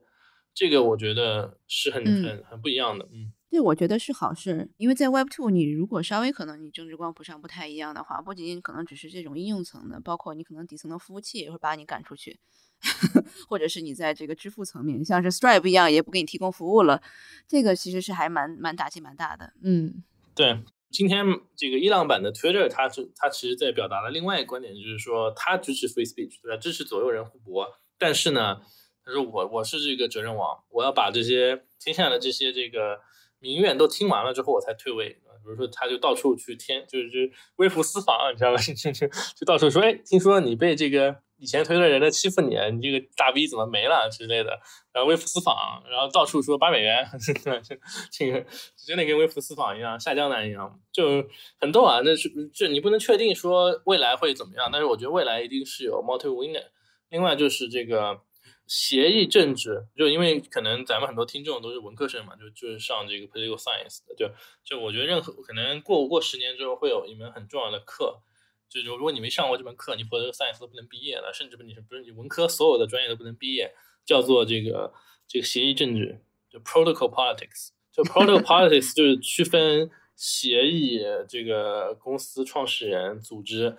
[0.52, 3.32] 这个我觉得是很很很不一样的，嗯。
[3.50, 12.40] 对，我觉得是好事，因为在 Web Two，你如果稍微可能你政治光谱上不太一样的话，不仅仅可能只是这种应用层的，包括你可能底层的服务器也会把你赶出去。
[13.48, 17.00] 或者是你在这个支付层面，像是 Stripe 一样，也不给你提供服务了，
[17.48, 19.54] 这个其实是还蛮蛮打击蛮大的。
[19.62, 20.62] 嗯，对。
[20.88, 21.24] 今天
[21.56, 26.56] 这个伊朗版的 Twitter，它是它其实在表达了另外一个观点，就是说它支持 Free Speech，对吧？
[26.56, 27.66] 支持左右人互搏。
[27.98, 28.60] 但是呢，
[29.04, 33.00] 他说我我是这个责任王，我要把这些天下的这些这个
[33.38, 35.08] 民怨都听完了之后，我才退位。
[35.44, 37.18] 比如说，他就到处去添，就是就
[37.56, 38.58] 微服私访，你知道吧？
[38.62, 41.16] 就就就到处说，哎，听说你被这个。
[41.38, 44.58] 以前推特人的欺负你，你这个大 V 怎么没了之类的，
[44.90, 45.54] 然后微服私访，
[45.86, 47.34] 然后到处说八美元， 这
[48.30, 48.42] 个
[48.74, 51.22] 真的跟微服私访一样，下江南一样，就
[51.60, 52.00] 很逗啊。
[52.02, 56.68] 那是这你不能确定说未来会怎么样，但是我觉得未来一定是有 multi winner。
[57.10, 58.18] 另外就是这个
[58.66, 64.30] 协议政治，就因为可能咱们很多听众都是文科生嘛，就就是上这个 political science 的，就
[64.64, 68.20] 就我觉得任何可能过过十年之后会有一门很重要的课。
[68.68, 73.72] 就就如果你没上过这门课，你 political science 都不能毕业了，甚至不你是不是你文科所有的专业都不能毕业，
[74.04, 74.92] 叫做这个
[75.28, 83.76] 这个协议政治，就 protocol politics，就 protocol politics 就是区分协议这个公司创始人组织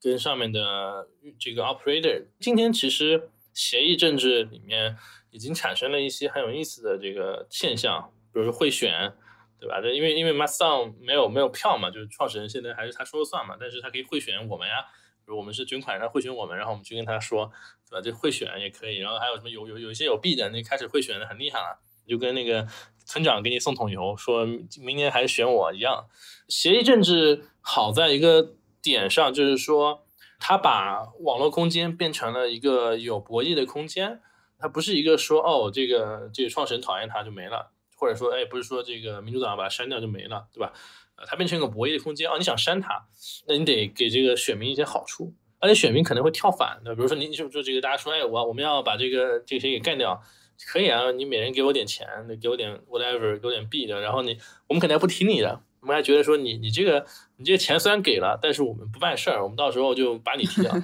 [0.00, 1.08] 跟上面的
[1.40, 2.26] 这个 operator。
[2.38, 4.96] 今天其实协议政治里面
[5.30, 9.12] 已经产生了一些很有意思的这个现象，比如说贿选。
[9.60, 9.80] 对吧？
[9.80, 13.56] 这因为因为 Mastodon 没有没有票嘛，就是创始人现在还是他说了算嘛。
[13.58, 14.84] 但是他可以贿选我们呀，
[15.26, 17.50] 比如我们是捐款，他贿选我们，然后我们去跟他说，
[17.90, 18.00] 对吧？
[18.00, 18.98] 这贿选也可以。
[18.98, 22.68] 然后还有什么有有有一些有币的，那开始贿选的很厉害了，就跟那个
[23.04, 24.46] 村长给你送桶油，说
[24.80, 26.06] 明年还是选我一样。
[26.46, 30.06] 协议政治好在一个点上，就是说
[30.38, 34.20] 他把网络空间变成了一个有博弈的空间，
[34.58, 37.72] 它不是一个说哦这个这个创始人讨厌他就没了。
[38.00, 40.72] 或者说，哎，不是说这个民主党把它删掉就没了，对吧？
[41.16, 42.36] 呃，它变成一个博弈的空间啊。
[42.38, 43.04] 你想删它，
[43.48, 46.94] 那你得给这个选民一些好处，而且选民可能会跳反的。
[46.94, 50.22] 比如说，你就就这个大家说，哎，我我们要把这个这个谁给干掉，
[50.68, 52.06] 可以啊，你每人给我点钱，
[52.40, 57.06] 给我点 whatever，给我点币的，然后你我们肯定还不听你的，我们还觉得说你你这个
[57.36, 60.72] 你这个钱虽然给了，但是我们不办事儿，我们到时候就把你踢掉。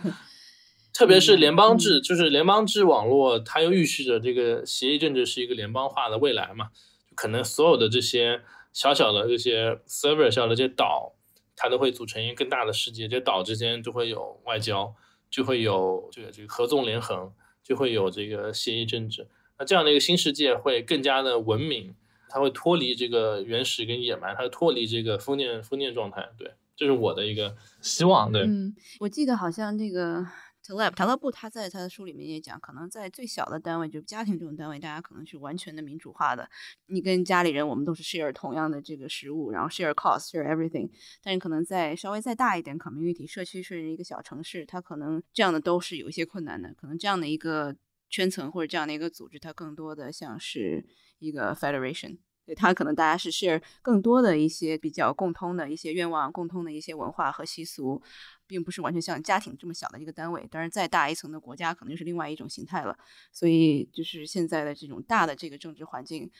[0.95, 6.71] 特别是联邦制，就是联邦制网络，它又预示着这个协议政治是一个联邦化的未来嘛。
[7.17, 8.43] 可能所有的这些
[8.73, 11.15] 小小的这些 server 小的这些岛，
[11.57, 13.09] 它都会组成一个更大的世界。
[13.09, 14.95] 这些岛之间就会有外交，
[15.29, 17.33] 就会有这个这个合纵连横，
[17.65, 19.27] 就会有这个协议政治。
[19.59, 21.97] 那这样的一个新世界会更加的文明，
[22.35, 26.29] 它会脱离这个原始跟野蛮，它脱离这个封建封建状态。
[26.37, 28.33] 对，这是我的一个希望。
[28.33, 30.27] 对，嗯，我记得好像那个。
[30.67, 36.49] Taleb 塔勒布他在他的书里面也讲，可能在最小的单位，就家庭这种单位，大家可能是完全的民主化的。
[36.87, 40.89] 你跟家里人，我们都是 share 同样的这个食物，然后 share cost，share everything。
[41.23, 46.73] 但是可能在稍微再大一点 community 社区，甚至一个小城市，它可能这样的都是有一些困难的。
[46.73, 47.77] 可能这样的一个
[48.09, 50.87] 圈层或者这样的一个组织，它更多的像是
[51.25, 52.19] 一个 federation。
[52.47, 58.03] 对，它可能大家是 share 更多的一些比较共通的一些愿望、共通的一些文化和习俗。
[58.47, 62.95] 并不是完全像家庭这么小的一个单位，当然再大一层的国家可能就是另外一种形态了。
[63.33, 66.31] 所以就是现在的这种大的这个政治环境，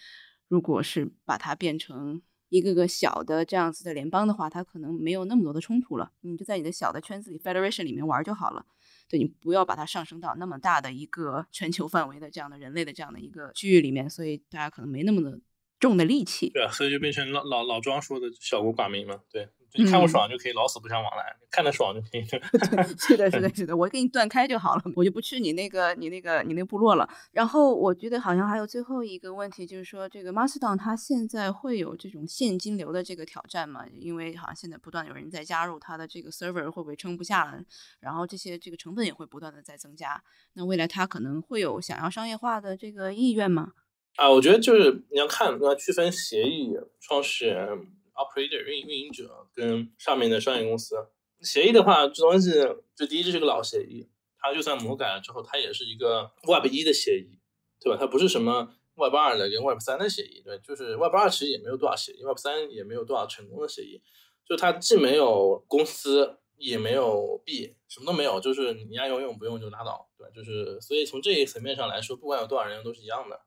[0.49, 2.21] 如果是把它变成
[2.51, 6.13] 一个个小的这样子的联邦的话，它可能没有那么多的冲突了。
[6.21, 8.67] 你就在你的小的圈子里 federation 里面玩就好了。
[9.09, 15.41] 对你不要把它上升到那么大的一个全球范围的这样的人类的这样的一个区域里面，所以大家可能没那么的
[15.79, 16.51] 重的力气。
[16.51, 19.21] 对啊，所以就变成老老老庄说的小国寡民嘛。
[19.31, 19.49] 对。
[19.77, 22.25] 你看不爽就可以老死不相往来，看得爽就可以。
[22.97, 27.09] 是的，是的，是的，我给你断开就好了，我就不去你那个、你那个、你那个部落了。
[27.33, 33.85] 然后我觉得好像还有最后一个问题，就是说这个 Mastodon 它现在会有这种现金流的这个挑战吗？
[33.99, 37.61] 因为好像现在不断有人在加入它的这个 server，会不会撑不下了？
[37.99, 40.23] 然后这些这个成本也会不断的在增加。
[40.53, 43.73] 那未来它可能会有想要商业化的这个意愿吗？
[44.15, 47.89] 啊，我觉得就是你要看要区分协议创始人。
[48.15, 51.09] Operator 运运营者跟上面的商业公司
[51.41, 52.53] 协议的话，这东西
[52.97, 54.09] 就第一这是个老协议，
[54.39, 57.39] 它就算魔改了之后，它也是一个 Web 一的协议，
[57.81, 57.99] 对吧？
[58.01, 64.01] 它不是什么 Web 二的跟 Web 三的协议，对，就是 Web 二其实也没有多少协议，Web 三也没有多少成功的协议，
[64.49, 73.43] 就它既没有公司，也没有币，什么都没有，就是你爱用用，不用就拉倒，对吧，就是所以从这一层面上来说，不管有多少人都是一样的，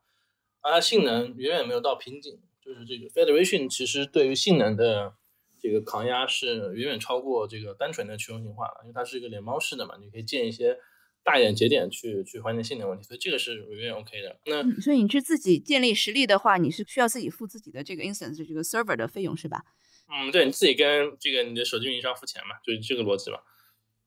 [0.61, 2.39] 而它性能远远没有到瓶颈。
[2.67, 5.13] 就是这个 Federation 其实对于性能的
[5.57, 10.77] 这个抗压是远远超过这个单纯的去中心化了，因为它是一个连猫式的嘛，你可以建一些
[11.23, 14.37] 大一点节点去去缓解性能问题，所以这个是远远 OK 的。
[14.47, 19.63] 那所以你是自己建立实力的话，你是需要自己付自己的这个 instance 这个 server 的费用是吧？
[20.09, 23.39] 嗯，对，你自己跟这个你的手机运营商付钱嘛，就是这个逻辑嘛，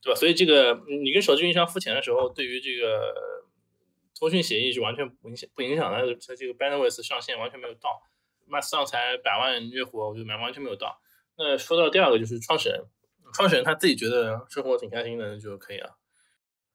[0.02, 0.18] 对吧？
[0.18, 3.14] 所以这个你跟手机运营商付钱的时候，对于这个
[4.18, 8.02] 通讯协议是完全不影响不影响的，它这个 bandwidth 上限完全没有到。
[8.51, 11.01] Mastodon 才百万月活，我觉得完全没有到。
[11.38, 12.84] 那说到第二个就是创始人，
[13.32, 15.96] 创始人他自己觉得生活挺开心的就可以了，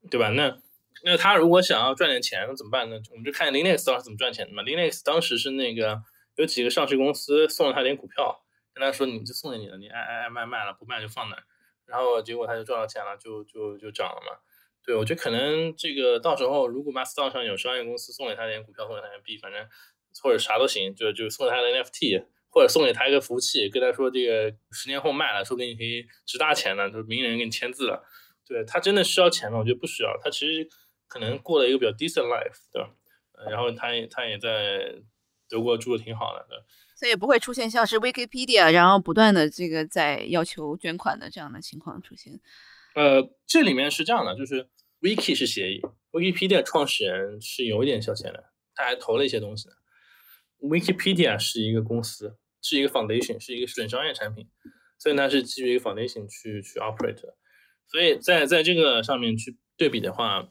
[0.10, 0.30] 对吧？
[0.30, 0.58] 那
[1.04, 2.98] 那他如果想要赚点钱，那怎么办呢？
[3.12, 4.64] 我们就看 Linux 当时怎么赚钱的嘛。
[4.64, 6.02] Linux 当时是那个
[6.38, 11.38] 有几个上市公司送了他点股票，跟他说你就送给你了，你爱爱爱卖卖了，不卖就放那。
[11.86, 14.40] 然后结果他就赚到钱了，就就就涨了嘛。
[14.84, 19.68] 对我觉得可能这个到时候如果 Mastodon 上有商业公司送给他点股票，送给他点币，反正。
[20.22, 28.04] 或者啥都行，就就送他的 NFT，或者送给他一个服务器，跟他说这个十年后卖了，说不定可以值大钱呢，就是名人给你签字了。
[28.48, 29.60] 对他真的需要钱吗？
[29.60, 30.68] 我觉得不需要，他其实
[31.08, 32.90] 可能过了一个比较 decent life，对吧？
[33.50, 34.96] 然后他也他也在
[35.50, 36.58] 德国住的挺好的，对。
[36.96, 42.40] 所以不会出现像是 Wikipedia，然后不断的这个在要求捐款的这样的情况出现。
[42.94, 44.70] 呃，这里面是这样的，就是
[45.02, 49.76] Wiki 是协议，Wikipedia 创始人是有一点小钱的，他还投了一些东西的。
[50.60, 54.50] Wikipedia 是一个公司，是一个 foundation，是一个准商业产品，
[54.98, 57.22] 所以它是基于一个 foundation 去去 operate。
[57.88, 60.50] 所以在在这个上面去对比的话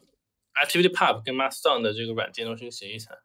[0.63, 3.17] ，ActivityPub 跟 Mastodon 的这个软件都是一个协议层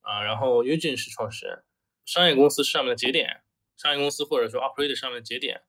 [0.00, 1.62] 啊，然后 Eugene 是创始人，
[2.06, 3.42] 商业公司上面的节点，
[3.76, 5.60] 商业公司或者说 operator 上面的节点，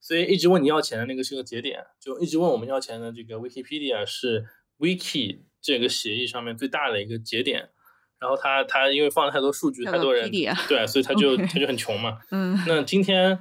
[0.00, 4.46] 所以一直问你要钱的那个是个节点，就一直问我们要钱的这个 Wikipedia 是
[4.78, 7.70] Wiki 这个协议上面最大的一个节点。
[8.22, 10.30] 然后他他因为放了太多数据，太多人
[10.68, 12.18] 对，所以他就他就很穷嘛。
[12.30, 13.36] 嗯，那今天，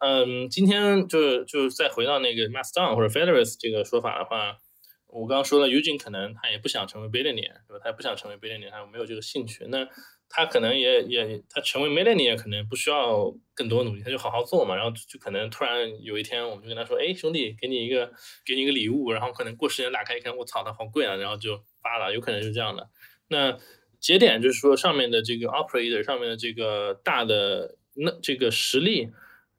[0.00, 4.58] 嗯，今天就是就是再回到那个 Mastodon 或者 Federation 这个说法的话，
[5.06, 7.80] 我刚刚说了，Eugene 可能他也不想成为 billionaire，对吧？
[7.82, 9.64] 他也不想成为 billionaire，他没有这个兴趣。
[9.68, 9.88] 那
[10.28, 14.76] 他可能也也他成为 millionaire 可能不需要更多努力，他就好好做嘛。
[14.76, 18.12] 然后就可能突然有一天，我们就跟他说，哎，兄弟，给你一个
[18.44, 22.90] 给你一个礼物，然后可能过十年打开一看，我操，它好贵啊，然后就发了，有可能是这样的。
[23.28, 23.56] 那
[24.00, 29.10] 节点就是说上面的这个 operator 上面的这个大的那这个实力，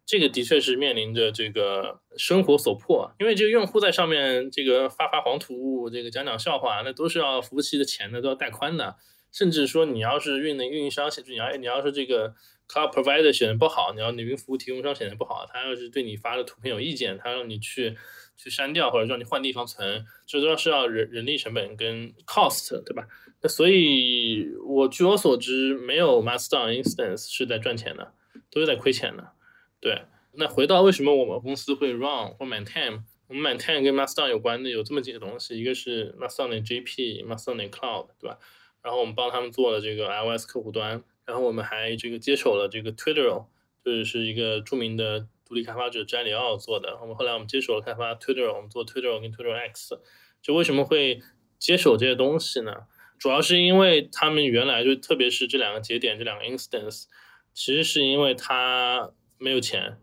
[0.05, 8.95] 这个的确是面临着这个生活所迫，因为这个用户在上面这个发发黄图，这个讲讲笑话，那都是要服务器的钱的，都要带宽的。
[9.29, 12.33] 甚至说你要是运的运营商写，你要你要是这个
[12.67, 17.97] cloud provider 选的不好，你要你云服务提供商选的不好，他要是对你发的图片有意见，他让你去
[18.37, 23.07] 去删掉或者让你换地方存，这都是要人人力成本跟 cost，对吧？
[23.41, 28.13] 那所以，我据我所知，没有 Mastodon instance 是在赚钱的，
[28.49, 29.31] 都是在亏钱的。
[29.79, 38.39] 对，那回到为什么我们公司会 run 或 maintain，我们 maintain 跟 Mastodon 有关的有这么几个东西，一个是 Mastodon 的 GP，Mastodon Cloud，对吧？
[38.81, 43.45] 然后我们帮他们做了这个 iOS 客户端，然后我们还这个接手了这个 Twitter，
[43.83, 46.97] 就是一个著名的独立开发者詹里奥做的。
[47.01, 49.97] 我们后来我们接手了开发 Twitter，我们做 Twitter 跟 Twitter X，
[50.41, 51.21] 就为什么会
[51.57, 52.73] 接手这些东西呢？
[53.17, 57.05] 主要是因为他们原来就，特别是这两个节点，这两个 instance，
[57.53, 59.97] 其实是因为他没有钱，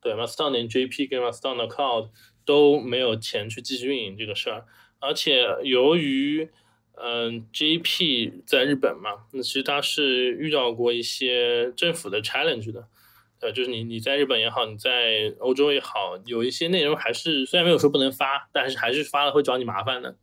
[0.00, 2.10] 对，Mastodon 连 JP 跟 Mastodon Cloud
[2.46, 4.64] 都没有钱去继续运营这个事儿，
[5.00, 6.48] 而且由于，
[6.94, 12.88] 嗯，JP 在日本嘛，那其实它是遇到过一些政府的 challenge 的，
[13.44, 20.16] 对，就是你你在日本也好，你在欧洲也好，有一些内容还是虽然没有说不能发，但是还是发了会找你麻烦的。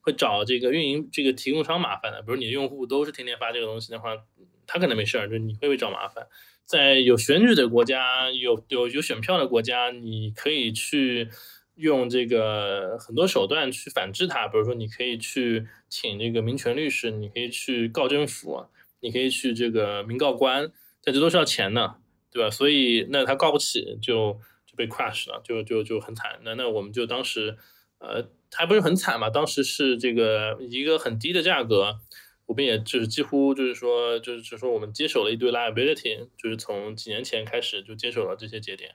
[0.00, 4.16] 会找这个运营这个提供商麻烦的，比如你的用户都是天天发这个东西的话，
[4.64, 6.24] 他可能没事儿，就你会不会找麻烦？
[6.64, 11.28] 在有选举的国家，有有有选票的国家，你可以去
[11.74, 18.64] 用这个很多手段去反制他，比如说你可以去请这个民权律师，你可以去告政府，
[19.00, 20.70] 你可以去这个民告官，
[21.04, 21.96] 但这都是要钱的，
[22.30, 22.50] 对吧？
[22.50, 26.40] 所以那他告不起，就就被 crash 了，就就就很惨。
[26.42, 27.56] 那那我们就当时，
[27.98, 32.00] 呃，还不是很惨嘛，当时是这个一个很低的价格。
[32.46, 38.94] 我们也就是几乎就是说，就是就说，我们接手了一堆 liability，就是从几年前开始就接手了这些节点，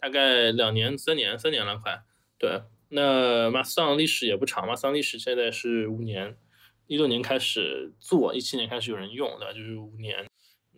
[0.00, 2.02] 大概两年、三年、三年了快。
[2.38, 6.38] 对，那 m a s t o n 历史也不长 m a s t o n 历史现在是五年，
[6.86, 10.26] 一六年开始做，一七年开始有人用的，就是五年。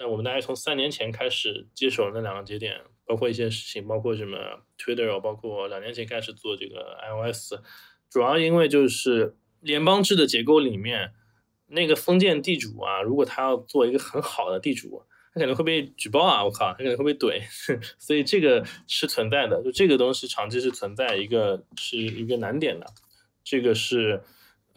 [0.01, 4.39] 那我们大概从三年前开始接手那两个节点，包括一些事情，包括什么
[4.77, 7.55] Twitter，包括两年前开始做这个 iOS，
[8.09, 11.13] 主要因为就是联邦制的结构里面。
[11.73, 16.45] 那个封建地主啊，如果他要做一个很好的地主，他可能会被举报啊！
[16.45, 17.41] 我靠，他可能会被怼，
[17.97, 19.63] 所以这个是存在的。
[19.63, 22.87] 就这个东西长期是存在一个是一个难点的，
[23.45, 24.21] 这个是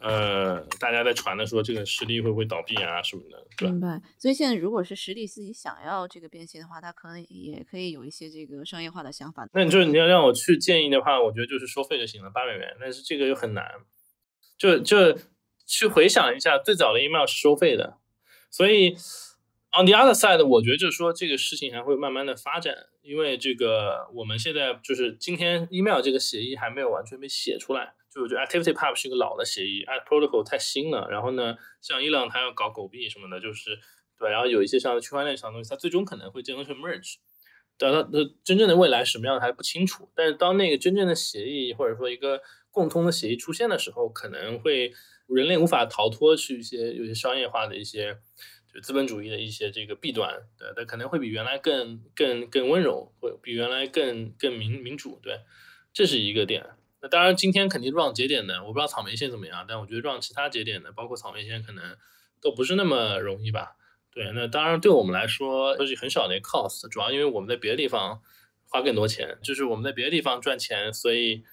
[0.04, 4.00] 呃大家在传的说这个实力会不会倒闭啊什么的，明白。
[4.18, 9.48] 所以现在如果是实力自己想要这个变现的话，他可能也可以有一些这个商业化的想法。
[9.54, 12.76] 那你就是你要让我去建议的话，我觉得就是收费就行了，八美元。
[12.78, 13.64] 但是这个又很难，
[14.58, 15.18] 就就。
[15.66, 17.96] 去回想一下，最早的 email 是收费的，
[18.50, 18.90] 所以
[19.72, 33.78] on the other side，我觉得就是说这个事情还会慢慢的发展，因为这个我们现在就是今天 email 这个协议还没有完全被写出来，就我觉得 ActivityPub 是一个老的协议，Act Protocol 太新了，然后呢，像 Elon 他要搞狗币什么的，就是
[34.18, 37.16] 对，然后有一些像区块链上的东西，它最终可能会结合成 merge，
[37.76, 42.40] 但它的真正的未来什么样还不清楚，但是当那个真正的协议或者说一个
[42.70, 44.92] 共通的协议出现的时候，可能会。
[45.26, 48.14] 人类无法逃脱去一些有些商业化的一些，
[48.70, 55.40] 就资本主义的一些这个弊端，对，它可能会比原来更更更温柔，会比原来更更民民主，对，
[55.94, 56.66] 这是一个点。
[57.04, 61.84] 那当然，今天肯定 run 节点的，我不知道草莓线怎么样，但我觉得 run 其他节点的，包括草莓线，可能
[62.40, 63.76] 都不是那么容易吧。
[64.10, 68.22] 对，那当然对我们来说都是很少的 cost，主要因为我们在别的地方
[68.70, 71.44] 花更多钱，就是我们在别的地方赚钱，所以。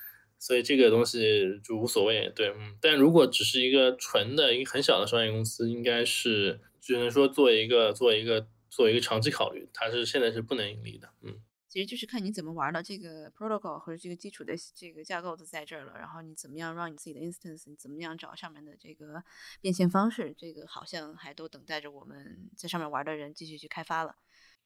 [0.43, 11.36] 所以这个东西就无所谓，对，嗯，但如果只是一个纯的一个很小的商业公司，应该是只能说做一个做一个做一个长期考虑，它是现在是不能盈利的，嗯，
[11.72, 19.24] 其实就是看你怎么玩了，这个 protocol 或者这个基础的这个架构都在这儿了，然后你怎么样让你自己的 instance，你怎么样找上面的这个
[19.61, 24.17] 变现方式，这个好像还都等待着我们在上面玩的人继续去开发了，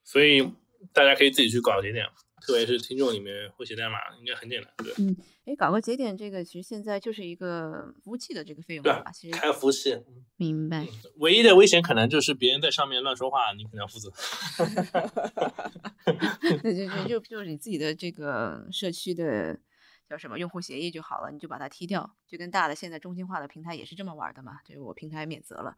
[0.03, 0.51] 所以。
[0.93, 2.05] 大家可以自己去搞节点，
[2.41, 4.93] 特别是听众里面会写代码，应该很简单，对。
[4.97, 5.15] 嗯，
[5.45, 9.11] 哎，搞个节点，这个其实现在就是一个服务器的这个费用吧？
[9.13, 9.97] 其实开服务器，
[10.37, 10.87] 明白。
[11.17, 14.11] 唯一的危险可能就是别人在上面乱说话，你可能要负责。
[16.41, 19.59] 对对对，就就是你自己的这个社区的
[20.07, 25.75] 叫什么用户协议就好了，你就把它踢掉，就跟大的现在中心化的平台也是这么玩的嘛，就是我平台免责了。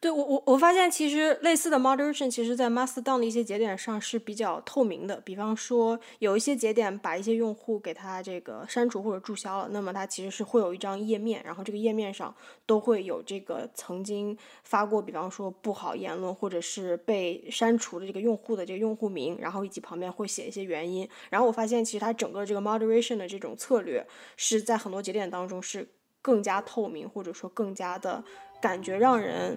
[0.00, 5.20] 对我我我发现其实类似的 moderation，其实在 Mastodon 的一些节点上是比较透明的。
[5.20, 12.34] 比方说有一些节点把一些用户给他这个删除或者注销了，那么它其实是会有一张页面，然后这个页面上
[12.66, 21.08] 都会有这个曾经发过，比方说不好言论或者是被删除的这个用户的这个用户名，然后以及旁边会写一些原因。
[21.30, 24.06] 然后我发现其实它整个这个 moderation 的这种策略
[24.36, 25.88] 是在很多节点当中是
[26.20, 28.22] 更加透明，或者说更加的。
[28.66, 29.56] 感觉让人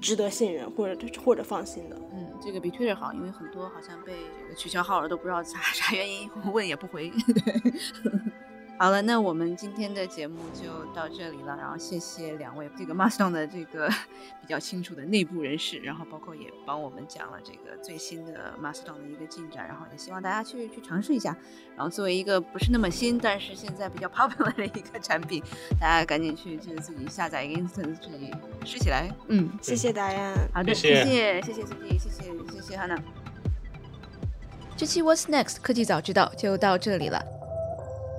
[0.00, 4.12] 值得信任或者或者放心的，嗯，这个比 Twitter 好，因为很多好像被
[4.56, 7.10] 取消号了都不知道啥 啥原因，问也不回。
[8.76, 11.56] 好了，那我们今天的节目就到这里了。
[11.56, 13.88] 然后谢谢两位这个 Mastodon 的这个
[14.42, 19.66] 比较清楚的内部人士，然后包括也帮我们讲了这个最新的 Mastodon 的一个进展。
[19.68, 21.36] 然后也希望大家去去尝试一下。
[21.76, 25.42] 然后作为一个不是那么新，但是现在比较 popular 的一个产品，
[25.80, 29.08] 大家赶紧去就是自己下载一个 instance 自己试起来。
[29.28, 30.34] 嗯，谢谢大家。
[30.52, 32.98] 好的，谢谢谢谢 CP，谢谢谢谢 Hanna。
[34.76, 37.43] 这期 What's Next 科技早知道就到这里了。